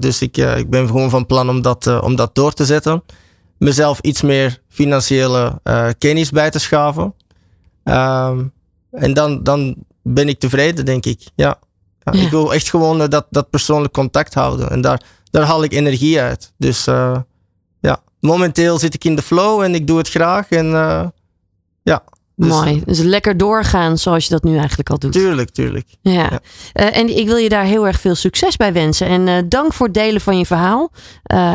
dus 0.00 0.22
ik, 0.22 0.36
ik 0.36 0.70
ben 0.70 0.86
gewoon 0.86 1.10
van 1.10 1.26
plan 1.26 1.48
om 1.48 1.62
dat, 1.62 2.00
om 2.00 2.16
dat 2.16 2.34
door 2.34 2.52
te 2.52 2.64
zetten. 2.64 3.02
Mezelf 3.58 4.00
iets 4.00 4.22
meer 4.22 4.62
financiële 4.68 5.60
kennis 5.98 6.30
bij 6.30 6.50
te 6.50 6.58
schaven. 6.58 7.14
Ehm, 7.84 8.44
en 8.90 9.14
dan, 9.14 9.42
dan 9.42 9.76
ben 10.02 10.28
ik 10.28 10.38
tevreden, 10.38 10.84
denk 10.84 11.06
ik. 11.06 11.20
Ja. 11.34 11.58
Ik 12.10 12.30
wil 12.30 12.54
echt 12.54 12.70
gewoon 12.70 13.10
dat, 13.10 13.26
dat 13.30 13.50
persoonlijk 13.50 13.92
contact 13.92 14.34
houden. 14.34 14.70
En 14.70 14.80
daar, 14.80 15.02
daar 15.30 15.42
haal 15.42 15.64
ik 15.64 15.72
energie 15.72 16.20
uit. 16.20 16.52
Dus 16.56 16.84
ja, 16.84 17.26
momenteel 18.20 18.78
zit 18.78 18.94
ik 18.94 19.04
in 19.04 19.16
de 19.16 19.22
flow 19.22 19.60
en 19.60 19.74
ik 19.74 19.86
doe 19.86 19.98
het 19.98 20.08
graag. 20.08 20.48
En 20.48 20.66
uh, 20.66 21.04
ja. 21.82 22.02
Dus, 22.38 22.48
Mooi. 22.48 22.82
Dus 22.84 22.98
lekker 22.98 23.36
doorgaan 23.36 23.98
zoals 23.98 24.24
je 24.24 24.30
dat 24.30 24.44
nu 24.44 24.58
eigenlijk 24.58 24.90
al 24.90 24.98
doet. 24.98 25.12
Tuurlijk, 25.12 25.50
tuurlijk. 25.50 25.86
Ja. 26.00 26.12
ja. 26.12 26.40
Uh, 26.74 26.96
en 26.96 27.16
ik 27.16 27.26
wil 27.26 27.36
je 27.36 27.48
daar 27.48 27.64
heel 27.64 27.86
erg 27.86 28.00
veel 28.00 28.14
succes 28.14 28.56
bij 28.56 28.72
wensen. 28.72 29.06
En 29.06 29.26
uh, 29.26 29.34
dank 29.48 29.72
voor 29.72 29.86
het 29.86 29.94
delen 29.94 30.20
van 30.20 30.38
je 30.38 30.46
verhaal. 30.46 30.90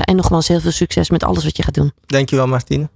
en 0.02 0.15
nogmaals 0.15 0.47
heel 0.47 0.60
veel 0.60 0.71
succes 0.71 1.10
met 1.10 1.24
alles 1.24 1.43
wat 1.43 1.58
je 1.58 1.63
gaat 1.63 1.74
doen. 1.74 1.91
Dankjewel, 2.06 2.47
Martine. 2.47 2.89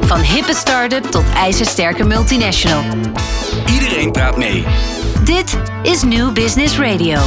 Van 0.00 0.20
hippe 0.20 0.54
start-up 0.54 1.04
tot 1.04 1.24
ijzersterke 1.34 2.04
multinational. 2.04 2.82
Iedereen 3.72 4.12
praat 4.12 4.36
mee. 4.36 4.64
Dit 5.24 5.58
is 5.82 6.02
New 6.02 6.32
Business 6.32 6.78
Radio. 6.78 7.20